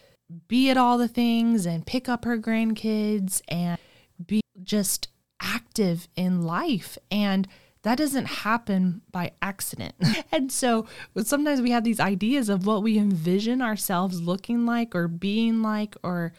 be 0.47 0.69
at 0.69 0.77
all 0.77 0.97
the 0.97 1.08
things 1.08 1.65
and 1.65 1.86
pick 1.86 2.08
up 2.08 2.25
her 2.25 2.38
grandkids 2.38 3.41
and 3.47 3.77
be 4.25 4.41
just 4.62 5.08
active 5.41 6.08
in 6.15 6.41
life. 6.41 6.97
And 7.12 7.47
that 7.84 7.97
doesn't 7.97 8.25
happen 8.25 9.01
by 9.12 9.32
accident. 9.41 9.93
and 10.32 10.51
so 10.51 10.88
sometimes 11.23 11.62
we 11.62 11.71
have 11.71 11.84
these 11.84 11.99
ideas 11.99 12.49
of 12.49 12.65
what 12.65 12.84
we 12.84 12.97
envision 12.97 13.62
ourselves 13.62 14.21
looking 14.21 14.65
like 14.65 14.95
or 14.95 15.08
being 15.08 15.62
like 15.62 15.95
or 16.03 16.34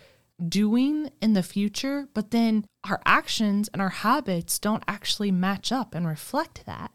doing 0.49 1.11
in 1.21 1.35
the 1.35 1.43
future, 1.43 2.09
but 2.15 2.31
then 2.31 2.65
our 2.89 3.01
actions 3.05 3.69
and 3.73 3.81
our 3.81 3.91
habits 3.91 4.59
don't 4.59 4.83
actually 4.89 5.31
match 5.31 5.71
up 5.71 5.95
and 5.95 6.07
reflect 6.07 6.65
that. 6.67 6.91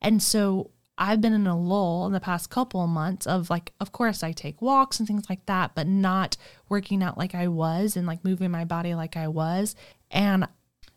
And 0.00 0.22
so 0.22 0.70
I've 0.96 1.20
been 1.20 1.32
in 1.32 1.46
a 1.46 1.58
lull 1.58 2.06
in 2.06 2.12
the 2.12 2.20
past 2.20 2.50
couple 2.50 2.82
of 2.82 2.88
months 2.88 3.26
of 3.26 3.50
like, 3.50 3.72
of 3.80 3.92
course, 3.92 4.22
I 4.22 4.32
take 4.32 4.62
walks 4.62 4.98
and 4.98 5.08
things 5.08 5.28
like 5.28 5.44
that, 5.46 5.74
but 5.74 5.86
not 5.86 6.36
working 6.68 7.02
out 7.02 7.18
like 7.18 7.34
I 7.34 7.48
was 7.48 7.96
and 7.96 8.06
like 8.06 8.24
moving 8.24 8.50
my 8.50 8.64
body 8.64 8.94
like 8.94 9.16
I 9.16 9.28
was. 9.28 9.74
And 10.10 10.46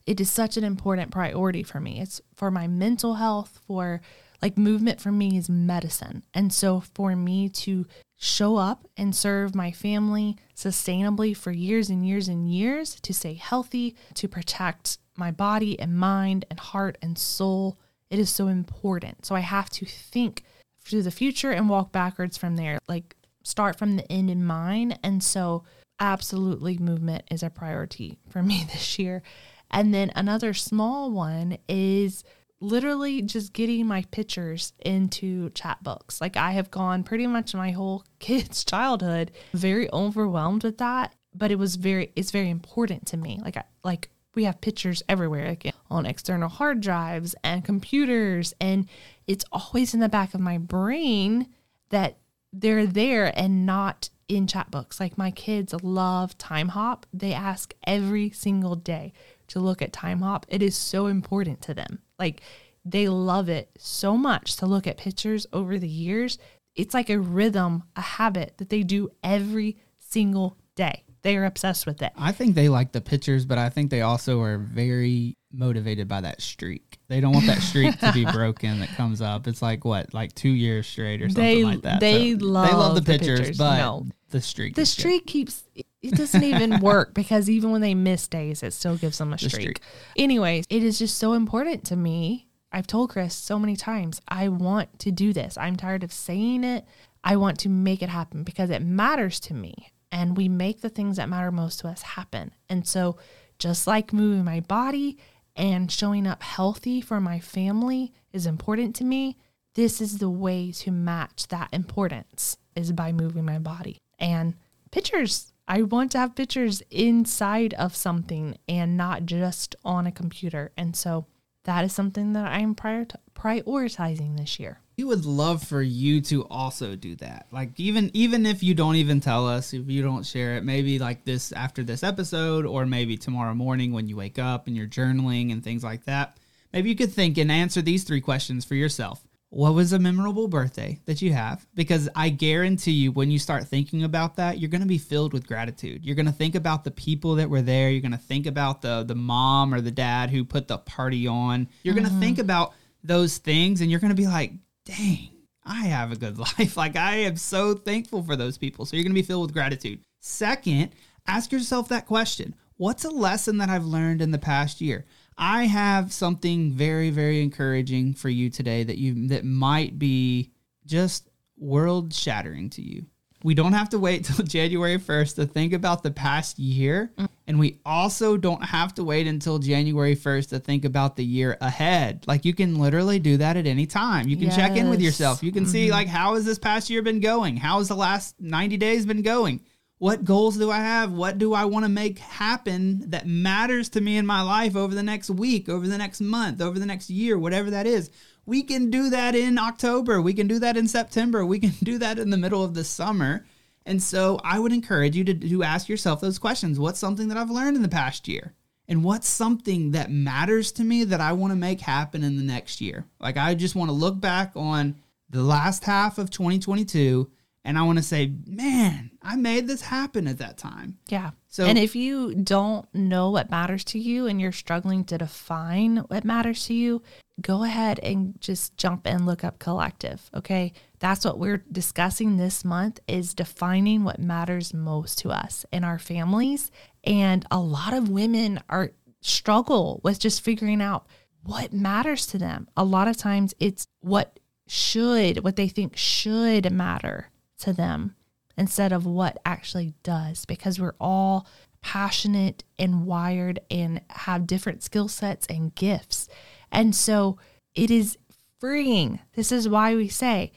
it 0.06 0.22
is 0.22 0.30
such 0.30 0.56
an 0.56 0.64
important 0.64 1.12
priority 1.12 1.64
for 1.64 1.80
me. 1.80 2.00
It's 2.00 2.22
for 2.36 2.52
my 2.52 2.68
mental 2.68 3.16
health, 3.16 3.60
for 3.66 4.02
like 4.42 4.58
movement 4.58 5.02
for 5.02 5.12
me 5.12 5.38
is 5.38 5.50
medicine. 5.50 6.24
And 6.34 6.54
so 6.54 6.80
for 6.80 7.16
me 7.16 7.50
to 7.50 7.86
show 8.16 8.56
up 8.56 8.88
and 8.96 9.16
serve 9.16 9.56
my 9.56 9.72
family 9.72 10.38
sustainably 10.56 11.36
for 11.36 11.52
years 11.52 11.90
and 11.90 12.08
years 12.08 12.28
and 12.28 12.52
years, 12.52 13.00
to 13.02 13.14
stay 13.14 13.34
healthy, 13.34 13.96
to 14.14 14.28
protect 14.28 14.98
my 15.16 15.32
body 15.32 15.80
and 15.80 15.98
mind 15.98 16.46
and 16.50 16.60
heart 16.60 16.98
and 17.02 17.18
soul, 17.18 17.78
it 18.10 18.20
is 18.20 18.30
so 18.30 18.48
important. 18.48 19.26
So 19.26 19.36
I 19.36 19.42
have 19.42 19.70
to 19.72 19.86
think 19.86 20.44
through 20.82 21.04
the 21.04 21.12
future 21.12 21.52
and 21.52 21.70
walk 21.70 21.92
backwards 21.92 22.38
from 22.38 22.56
there, 22.56 22.80
like 22.88 23.16
start 23.44 23.78
from 23.78 23.96
the 23.96 24.12
end 24.12 24.30
in 24.30 24.46
mind. 24.46 25.00
And 25.04 25.24
so, 25.24 25.64
absolutely, 26.00 26.78
movement 26.78 27.24
is 27.32 27.44
a 27.44 27.50
priority 27.50 28.18
for 28.30 28.42
me 28.42 28.66
this 28.72 28.98
year. 28.98 29.24
And 29.70 29.94
then 29.94 30.12
another 30.16 30.54
small 30.54 31.12
one 31.12 31.58
is 31.68 32.24
literally 32.60 33.22
just 33.22 33.54
getting 33.54 33.86
my 33.86 34.04
pictures 34.12 34.74
into 34.80 35.50
Chatbooks. 35.52 36.20
Like 36.22 36.38
I 36.38 36.52
have 36.52 36.72
gone 36.72 37.04
pretty 37.04 37.28
much 37.28 37.54
my 37.54 37.72
whole 37.72 38.04
kid's 38.20 38.64
childhood 38.64 39.32
very 39.54 39.92
overwhelmed 39.92 40.64
with 40.64 40.78
that, 40.78 41.14
but 41.36 41.52
it 41.52 41.60
was 41.60 41.76
very 41.76 42.12
it's 42.16 42.32
very 42.32 42.50
important 42.50 43.06
to 43.08 43.18
me. 43.18 43.40
Like 43.44 43.58
I 43.58 43.64
like 43.84 44.10
we 44.38 44.44
have 44.44 44.62
pictures 44.62 45.02
everywhere 45.10 45.48
like 45.50 45.74
on 45.90 46.06
external 46.06 46.48
hard 46.48 46.80
drives 46.80 47.34
and 47.44 47.66
computers 47.66 48.54
and 48.62 48.88
it's 49.26 49.44
always 49.52 49.96
in 49.96 50.00
the 50.00 50.08
back 50.08 50.36
of 50.36 50.40
my 50.40 50.60
brain 50.60 51.48
that 51.90 52.20
they're 52.54 52.86
there 52.86 53.34
and 53.38 53.66
not 53.66 54.10
in 54.28 54.46
Chatbooks. 54.46 55.00
Like 55.00 55.18
my 55.18 55.32
kids 55.32 55.74
love 55.82 56.38
Timehop. 56.38 57.04
They 57.12 57.34
ask 57.34 57.74
every 57.86 58.30
single 58.30 58.76
day 58.76 59.12
to 59.48 59.60
look 59.60 59.82
at 59.82 59.92
Timehop. 59.92 60.44
It 60.48 60.62
is 60.62 60.76
so 60.76 61.08
important 61.08 61.62
to 61.64 61.74
them. 61.74 62.00
Like 62.20 62.42
they 62.86 63.10
love 63.10 63.50
it 63.50 63.72
so 63.78 64.18
much 64.18 64.56
to 64.58 64.68
look 64.68 64.86
at 64.86 64.98
pictures 64.98 65.48
over 65.52 65.80
the 65.80 65.88
years. 65.88 66.38
It's 66.76 66.94
like 66.94 67.10
a 67.10 67.20
rhythm, 67.20 67.84
a 67.96 68.02
habit 68.02 68.54
that 68.58 68.70
they 68.70 68.84
do 68.84 69.10
every 69.24 69.78
single 69.98 70.58
day. 70.76 71.07
They 71.28 71.36
are 71.38 71.44
obsessed 71.46 71.86
with 71.86 72.02
it. 72.02 72.14
I 72.18 72.32
think 72.32 72.56
they 72.56 72.70
like 72.70 72.94
the 72.94 73.02
pictures, 73.02 73.46
but 73.46 73.58
I 73.58 73.68
think 73.70 73.92
they 73.92 74.00
also 74.02 74.40
are 74.42 74.58
very 74.58 75.36
motivated 75.52 76.08
by 76.08 76.22
that 76.22 76.42
streak. 76.42 76.98
They 77.10 77.20
don't 77.20 77.34
want 77.34 77.48
that 77.48 77.62
streak 77.62 78.00
to 78.00 78.14
be 78.14 78.24
broken 78.32 78.80
that 78.80 78.90
comes 78.90 79.22
up. 79.22 79.46
It's 79.46 79.62
like 79.62 79.84
what, 79.84 80.14
like 80.14 80.34
two 80.36 80.50
years 80.50 80.88
straight 80.88 81.22
or 81.22 81.28
something 81.28 81.44
They- 81.44 81.64
like 81.66 81.82
that. 81.82 82.00
they 82.00 82.36
love 82.36 82.68
they 82.70 82.74
love 82.76 82.96
the 82.96 83.02
the 83.02 83.12
pictures, 83.12 83.40
pictures. 83.40 83.58
but 83.58 83.78
No. 83.78 84.06
the 84.30 84.40
streak. 84.42 84.76
The 84.76 84.84
is 84.84 84.94
good. 84.96 85.00
streak 85.02 85.28
keeps 85.28 85.64
it 85.76 86.14
doesn't 86.16 86.44
even 86.44 86.80
work 86.82 87.14
because 87.14 87.50
even 87.50 87.72
when 87.72 87.82
they 87.82 87.94
miss 87.94 88.28
days, 88.30 88.64
it 88.64 88.72
still 88.72 88.96
gives 88.96 89.18
them 89.18 89.34
a 89.34 89.36
The 89.38 89.50
streak. 89.50 89.62
streak. 89.62 89.82
Anyways, 90.16 90.64
it 90.70 90.82
is 90.84 90.98
just 90.98 91.18
so 91.18 91.34
important 91.34 91.84
to 91.88 91.98
me. 91.98 92.48
I've 92.72 92.88
told 92.88 93.10
Chris 93.10 93.34
so 93.36 93.60
many 93.60 93.76
times, 93.76 94.22
I 94.30 94.48
want 94.50 95.00
to 95.00 95.12
do 95.12 95.34
this. 95.34 95.58
I'm 95.58 95.76
tired 95.76 96.04
of 96.04 96.14
saying 96.14 96.64
it. 96.64 96.86
I 97.24 97.36
want 97.36 97.60
to 97.60 97.70
make 97.70 98.02
it 98.02 98.10
happen 98.10 98.44
because 98.44 98.70
it 98.70 98.82
matters 98.82 99.40
to 99.42 99.54
me. 99.54 99.74
And 100.18 100.36
we 100.36 100.50
make 100.50 100.82
the 100.82 100.90
things 100.90 101.18
that 101.18 101.30
matter 101.30 101.52
most 101.52 101.82
to 101.82 101.88
us 101.88 102.02
happen. 102.02 102.52
And 102.68 102.88
so, 102.88 103.18
just 103.60 103.86
like 103.86 104.12
moving 104.12 104.44
my 104.44 104.62
body 104.62 105.20
and 105.56 105.92
showing 105.92 106.26
up 106.26 106.42
healthy 106.42 107.02
for 107.02 107.22
my 107.22 107.40
family 107.40 108.14
is 108.34 108.48
important 108.48 108.96
to 108.96 109.04
me, 109.04 109.38
this 109.76 110.02
is 110.02 110.18
the 110.18 110.30
way 110.30 110.72
to 110.72 110.92
match 110.92 111.50
that 111.50 111.70
importance 111.72 112.58
is 112.76 112.92
by 112.94 113.12
moving 113.12 113.46
my 113.46 113.60
body. 113.60 114.00
And 114.18 114.56
pictures, 114.90 115.54
I 115.68 115.84
want 115.84 116.14
to 116.14 116.18
have 116.18 116.36
pictures 116.36 116.82
inside 116.90 117.76
of 117.76 117.96
something 117.96 118.58
and 118.68 118.98
not 118.98 119.28
just 119.28 119.76
on 119.86 120.08
a 120.08 120.12
computer. 120.12 120.72
And 120.76 120.96
so 120.96 121.28
that 121.66 121.86
is 121.86 121.94
something 121.94 122.34
that 122.34 122.52
I'm 122.52 122.74
prior- 122.74 123.06
prioritizing 123.36 124.36
this 124.36 124.60
year. 124.60 124.82
We 124.98 125.04
would 125.04 125.26
love 125.26 125.64
for 125.64 125.82
you 125.82 126.22
to 126.22 126.44
also 126.46 126.96
do 126.96 127.16
that. 127.18 127.46
Like 127.52 127.80
even 127.80 128.10
even 128.16 128.48
if 128.48 128.64
you 128.64 128.74
don't 128.74 128.96
even 128.96 129.20
tell 129.20 129.48
us 129.48 129.74
if 129.74 129.88
you 129.88 130.02
don't 130.02 130.26
share 130.26 130.58
it 130.58 130.64
maybe 130.64 130.98
like 130.98 131.24
this 131.24 131.52
after 131.52 131.84
this 131.84 132.04
episode 132.04 132.66
or 132.66 132.86
maybe 132.86 133.16
tomorrow 133.16 133.54
morning 133.54 133.94
when 133.94 134.08
you 134.08 134.16
wake 134.18 134.40
up 134.40 134.66
and 134.66 134.76
you're 134.76 134.88
journaling 134.88 135.52
and 135.52 135.64
things 135.64 135.84
like 135.84 136.06
that 136.06 136.38
maybe 136.74 136.90
you 136.90 136.96
could 136.96 137.14
think 137.14 137.38
and 137.38 137.52
answer 137.52 137.82
these 137.82 138.04
three 138.04 138.22
questions 138.22 138.66
for 138.66 138.74
yourself. 138.74 139.22
What 139.50 139.76
was 139.76 139.94
a 139.94 140.00
memorable 140.00 140.50
birthday 140.50 141.00
that 141.06 141.22
you 141.22 141.32
have? 141.32 141.66
Because 141.76 142.10
i 142.16 142.30
guarantee 142.30 142.92
you 142.92 143.12
when 143.12 143.30
you 143.30 143.38
start 143.38 143.68
thinking 143.68 144.04
about 144.04 144.36
that 144.38 144.58
you're 144.58 144.70
going 144.70 144.82
to 144.82 144.88
be 144.88 144.98
filled 144.98 145.32
with 145.32 145.48
gratitude. 145.48 146.04
You're 146.04 146.16
going 146.16 146.26
to 146.26 146.32
think 146.32 146.56
about 146.56 146.84
the 146.84 146.92
people 146.92 147.36
that 147.36 147.52
were 147.52 147.62
there. 147.62 147.92
You're 147.92 148.02
going 148.02 148.12
to 148.14 148.18
think 148.18 148.48
about 148.48 148.82
the 148.82 149.04
the 149.04 149.16
mom 149.16 149.76
or 149.76 149.82
the 149.82 149.92
dad 149.92 150.32
who 150.32 150.44
put 150.44 150.68
the 150.68 150.80
party 150.80 151.28
on. 151.28 151.68
You're 151.84 151.94
going 151.94 152.04
to 152.06 152.10
mm-hmm. 152.10 152.20
think 152.20 152.40
about 152.40 152.74
those 153.04 153.38
things 153.38 153.82
and 153.82 153.92
you're 153.92 154.00
going 154.00 154.10
to 154.10 154.16
be 154.16 154.28
like 154.28 154.54
dang, 154.88 155.30
I 155.66 155.86
have 155.86 156.12
a 156.12 156.16
good 156.16 156.38
life. 156.60 156.78
Like 156.78 156.96
I 156.96 157.18
am 157.18 157.36
so 157.36 157.74
thankful 157.74 158.24
for 158.24 158.36
those 158.36 158.58
people. 158.58 158.86
So 158.86 158.96
you're 158.96 159.04
going 159.04 159.14
to 159.14 159.22
be 159.22 159.26
filled 159.26 159.44
with 159.44 159.54
gratitude. 159.54 160.00
Second, 160.22 160.92
ask 161.28 161.52
yourself 161.52 161.90
that 161.90 162.08
question. 162.08 162.56
What's 162.78 163.06
a 163.06 163.10
lesson 163.10 163.58
that 163.58 163.70
I've 163.70 163.86
learned 163.86 164.22
in 164.22 164.32
the 164.32 164.38
past 164.38 164.82
year? 164.82 165.06
I 165.38 165.66
have 165.66 166.12
something 166.14 166.72
very 166.72 167.10
very 167.10 167.42
encouraging 167.42 168.14
for 168.14 168.30
you 168.30 168.50
today 168.50 168.84
that 168.84 168.98
you 168.98 169.28
that 169.28 169.46
might 169.46 170.00
be 170.00 170.52
just 170.86 171.30
world 171.58 172.14
shattering 172.14 172.70
to 172.72 172.82
you. 172.82 173.06
We 173.44 173.54
don't 173.54 173.74
have 173.74 173.90
to 173.90 174.00
wait 174.00 174.26
till 174.26 174.46
January 174.46 174.98
1st 174.98 175.36
to 175.36 175.46
think 175.46 175.74
about 175.74 176.04
the 176.04 176.12
past 176.12 176.58
year. 176.60 177.12
Mm. 177.18 177.28
And 177.48 177.60
we 177.60 177.80
also 177.86 178.36
don't 178.36 178.64
have 178.64 178.94
to 178.96 179.06
wait 179.06 179.26
until 179.26 179.58
January 179.58 180.18
1st 180.18 180.50
to 180.50 180.60
think 180.60 180.84
about 180.84 181.16
the 181.16 181.24
year 181.24 181.58
ahead. 181.62 182.26
Like 182.28 182.44
you 182.44 182.54
can 182.54 182.78
literally 182.78 183.20
do 183.20 183.38
that 183.38 183.56
at 183.56 183.66
any 183.66 183.86
time. 183.86 184.28
You 184.28 184.36
can 184.36 184.52
check 184.52 184.76
in 184.76 184.90
with 184.90 185.00
yourself. 185.00 185.42
You 185.42 185.54
can 185.54 185.66
see 185.66 185.86
mm-hmm. 185.86 185.94
like 185.94 186.08
how 186.08 186.36
has 186.36 186.44
this 186.44 186.60
past 186.60 186.90
year 186.90 187.02
been 187.02 187.22
going? 187.22 187.56
How 187.56 187.78
has 187.78 187.88
the 187.88 187.96
last 187.96 188.36
90 188.42 188.76
days 188.76 189.06
been 189.06 189.22
going? 189.22 189.62
What 190.00 190.26
goals 190.26 190.58
do 190.58 190.70
I 190.70 190.78
have? 190.78 191.12
What 191.14 191.38
do 191.38 191.54
I 191.54 191.66
want 191.66 191.86
to 191.86 191.90
make 191.90 192.20
happen 192.20 193.10
that 193.12 193.26
matters 193.26 193.90
to 193.90 194.02
me 194.02 194.18
in 194.18 194.28
my 194.28 194.42
life 194.42 194.76
over 194.76 194.94
the 194.94 195.02
next 195.02 195.30
week, 195.30 195.70
over 195.70 195.88
the 195.88 195.98
next 195.98 196.22
month, 196.22 196.62
over 196.62 196.78
the 196.78 196.86
next 196.86 197.10
year, 197.10 197.40
whatever 197.40 197.72
that 197.72 197.88
is? 197.88 198.12
We 198.46 198.62
can 198.62 198.92
do 198.92 199.10
that 199.10 199.36
in 199.36 199.58
October. 199.58 200.22
We 200.22 200.34
can 200.34 200.48
do 200.48 200.60
that 200.60 200.78
in 200.78 200.88
September. 200.88 201.46
We 201.46 201.60
can 201.60 201.74
do 201.84 201.98
that 201.98 202.20
in 202.20 202.30
the 202.30 202.38
middle 202.38 202.64
of 202.64 202.74
the 202.74 202.84
summer. 202.84 203.46
And 203.88 204.04
so 204.04 204.38
I 204.44 204.60
would 204.60 204.74
encourage 204.74 205.16
you 205.16 205.24
to, 205.24 205.34
to 205.34 205.64
ask 205.64 205.88
yourself 205.88 206.20
those 206.20 206.38
questions. 206.38 206.78
What's 206.78 207.00
something 207.00 207.30
that 207.30 207.38
I've 207.38 207.50
learned 207.50 207.78
in 207.78 207.82
the 207.82 207.88
past 207.88 208.28
year? 208.28 208.54
And 208.90 209.02
what's 209.02 209.30
something 209.30 209.92
that 209.92 210.12
matters 210.12 210.74
to 210.74 210.84
me 210.84 211.06
that 211.06 211.22
I 211.22 211.32
want 211.32 211.52
to 211.52 211.56
make 211.56 211.80
happen 211.80 212.22
in 212.22 212.36
the 212.36 212.44
next 212.44 212.82
year? 212.82 213.06
Like, 213.20 213.38
I 213.38 213.56
just 213.56 213.76
want 213.76 213.88
to 213.88 213.94
look 213.94 214.20
back 214.20 214.52
on 214.56 214.98
the 215.30 215.42
last 215.42 215.86
half 215.86 216.18
of 216.18 216.30
2022 216.30 217.30
and 217.68 217.78
I 217.78 217.84
want 217.84 217.98
to 217.98 218.04
say, 218.04 218.32
man, 218.48 219.12
I 219.22 219.36
made 219.36 219.68
this 219.68 219.82
happen 219.82 220.26
at 220.26 220.38
that 220.38 220.58
time. 220.58 221.00
Yeah. 221.10 221.32
So- 221.50 221.66
and 221.66 221.78
if 221.78 221.98
you 221.98 222.34
don't 222.34 222.88
know 222.96 223.30
what 223.30 223.52
matters 223.52 223.84
to 223.86 224.00
you 224.00 224.26
and 224.26 224.40
you're 224.40 224.54
struggling 224.54 225.04
to 225.06 225.18
define 225.18 225.98
what 226.08 226.24
matters 226.24 226.66
to 226.68 226.74
you, 226.74 227.02
go 227.42 227.66
ahead 227.66 228.00
and 228.00 228.40
just 228.40 228.78
jump 228.78 229.06
and 229.06 229.26
look 229.26 229.44
up 229.44 229.60
collective. 229.60 230.32
Okay. 230.34 230.72
That's 231.00 231.26
what 231.26 231.40
we're 231.40 231.62
discussing 231.70 232.38
this 232.38 232.64
month 232.64 233.02
is 233.06 233.34
defining 233.34 234.06
what 234.06 234.18
matters 234.18 234.74
most 234.74 235.20
to 235.20 235.30
us 235.30 235.66
in 235.74 235.84
our 235.84 236.00
families. 236.00 236.72
And 237.04 237.46
a 237.52 237.60
lot 237.60 237.94
of 237.94 238.08
women 238.08 238.62
are 238.70 238.92
struggle 239.20 240.00
with 240.06 240.20
just 240.20 240.42
figuring 240.42 240.82
out 240.82 241.06
what 241.44 241.74
matters 241.74 242.28
to 242.28 242.38
them. 242.38 242.70
A 242.78 242.86
lot 242.86 243.10
of 243.10 243.18
times 243.18 243.54
it's 243.60 243.88
what 244.00 244.40
should, 244.68 245.44
what 245.44 245.58
they 245.58 245.68
think 245.68 245.98
should 245.98 246.72
matter 246.72 247.30
to 247.60 247.74
them 247.74 248.16
instead 248.58 248.92
of 248.92 249.06
what 249.06 249.38
actually 249.46 249.94
does 250.04 250.46
because 250.46 250.80
we're 250.80 250.96
all 251.00 251.48
passionate 251.82 252.64
and 252.78 253.06
wired 253.06 253.60
and 253.70 254.02
have 254.10 254.48
different 254.48 254.84
skill 254.84 255.08
sets 255.08 255.46
and 255.48 255.76
gifts. 255.76 256.28
And 256.72 256.96
so 256.96 257.38
it 257.76 257.92
is 257.92 258.18
freeing. 258.60 259.20
This 259.36 259.52
is 259.52 259.70
why 259.70 259.96
we 259.96 260.08
say 260.08 260.52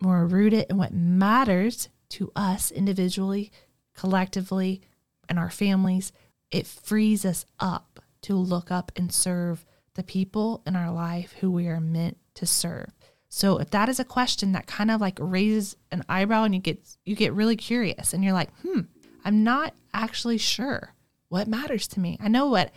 we're 0.00 0.26
rooted 0.26 0.66
in 0.68 0.76
what 0.76 0.92
matters 0.92 1.88
to 2.10 2.30
us 2.36 2.70
individually, 2.70 3.50
collectively, 3.94 4.82
and 5.28 5.38
our 5.38 5.50
families. 5.50 6.12
It 6.50 6.66
frees 6.66 7.24
us 7.24 7.46
up 7.58 8.00
to 8.22 8.34
look 8.34 8.70
up 8.70 8.92
and 8.96 9.12
serve 9.12 9.64
the 9.94 10.02
people 10.02 10.62
in 10.66 10.76
our 10.76 10.90
life 10.90 11.34
who 11.40 11.50
we 11.50 11.68
are 11.68 11.80
meant 11.80 12.18
to 12.34 12.46
serve. 12.46 12.90
So 13.34 13.58
if 13.58 13.70
that 13.70 13.88
is 13.88 13.98
a 13.98 14.04
question 14.04 14.52
that 14.52 14.68
kind 14.68 14.92
of 14.92 15.00
like 15.00 15.18
raises 15.20 15.74
an 15.90 16.04
eyebrow 16.08 16.44
and 16.44 16.54
you 16.54 16.60
get 16.60 16.78
you 17.04 17.16
get 17.16 17.32
really 17.32 17.56
curious 17.56 18.14
and 18.14 18.22
you're 18.22 18.32
like, 18.32 18.56
"Hmm, 18.62 18.82
I'm 19.24 19.42
not 19.42 19.74
actually 19.92 20.38
sure 20.38 20.94
what 21.30 21.48
matters 21.48 21.88
to 21.88 22.00
me. 22.00 22.16
I 22.20 22.28
know 22.28 22.46
what 22.46 22.70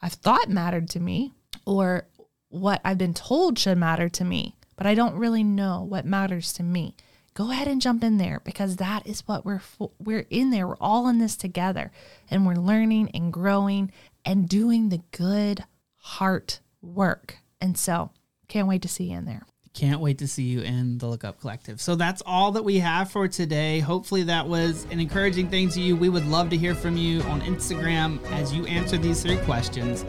I've 0.00 0.12
thought 0.12 0.48
mattered 0.48 0.88
to 0.90 1.00
me 1.00 1.32
or 1.66 2.06
what 2.48 2.80
I've 2.84 2.96
been 2.96 3.12
told 3.12 3.58
should 3.58 3.76
matter 3.76 4.08
to 4.10 4.24
me, 4.24 4.54
but 4.76 4.86
I 4.86 4.94
don't 4.94 5.16
really 5.16 5.42
know 5.42 5.82
what 5.82 6.06
matters 6.06 6.52
to 6.54 6.62
me." 6.62 6.94
Go 7.34 7.50
ahead 7.50 7.66
and 7.66 7.82
jump 7.82 8.04
in 8.04 8.16
there 8.16 8.40
because 8.44 8.76
that 8.76 9.04
is 9.08 9.26
what 9.26 9.44
we're 9.44 9.58
for. 9.58 9.90
we're 9.98 10.28
in 10.30 10.50
there. 10.50 10.68
We're 10.68 10.76
all 10.76 11.08
in 11.08 11.18
this 11.18 11.34
together 11.34 11.90
and 12.30 12.46
we're 12.46 12.54
learning 12.54 13.10
and 13.12 13.32
growing 13.32 13.90
and 14.24 14.48
doing 14.48 14.90
the 14.90 15.02
good 15.10 15.64
heart 15.96 16.60
work. 16.80 17.38
And 17.60 17.76
so 17.76 18.10
can't 18.46 18.68
wait 18.68 18.82
to 18.82 18.88
see 18.88 19.10
you 19.10 19.18
in 19.18 19.24
there. 19.24 19.42
Can't 19.74 20.00
wait 20.00 20.18
to 20.18 20.28
see 20.28 20.44
you 20.44 20.60
in 20.60 20.98
the 20.98 21.08
Look 21.08 21.24
Up 21.24 21.40
Collective. 21.40 21.80
So 21.80 21.96
that's 21.96 22.22
all 22.24 22.52
that 22.52 22.64
we 22.64 22.78
have 22.78 23.10
for 23.10 23.26
today. 23.26 23.80
Hopefully, 23.80 24.22
that 24.22 24.46
was 24.46 24.86
an 24.92 25.00
encouraging 25.00 25.48
thing 25.48 25.68
to 25.70 25.80
you. 25.80 25.96
We 25.96 26.08
would 26.08 26.26
love 26.26 26.48
to 26.50 26.56
hear 26.56 26.76
from 26.76 26.96
you 26.96 27.22
on 27.22 27.40
Instagram 27.40 28.24
as 28.30 28.54
you 28.54 28.66
answer 28.66 28.96
these 28.96 29.22
three 29.22 29.38
questions. 29.38 30.04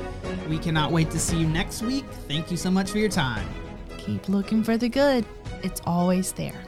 We 0.48 0.60
cannot 0.60 0.92
wait 0.92 1.10
to 1.12 1.20
see 1.20 1.38
you 1.38 1.48
next 1.48 1.82
week. 1.82 2.06
Thank 2.28 2.52
you 2.52 2.58
so 2.58 2.70
much 2.70 2.92
for 2.92 3.00
your 3.00 3.10
time. 3.10 3.48
Keep 3.98 4.30
looking 4.30 4.64
for 4.64 4.78
the 4.78 4.88
good, 4.88 5.26
it's 5.64 5.82
always 5.84 6.32
there. 6.34 6.65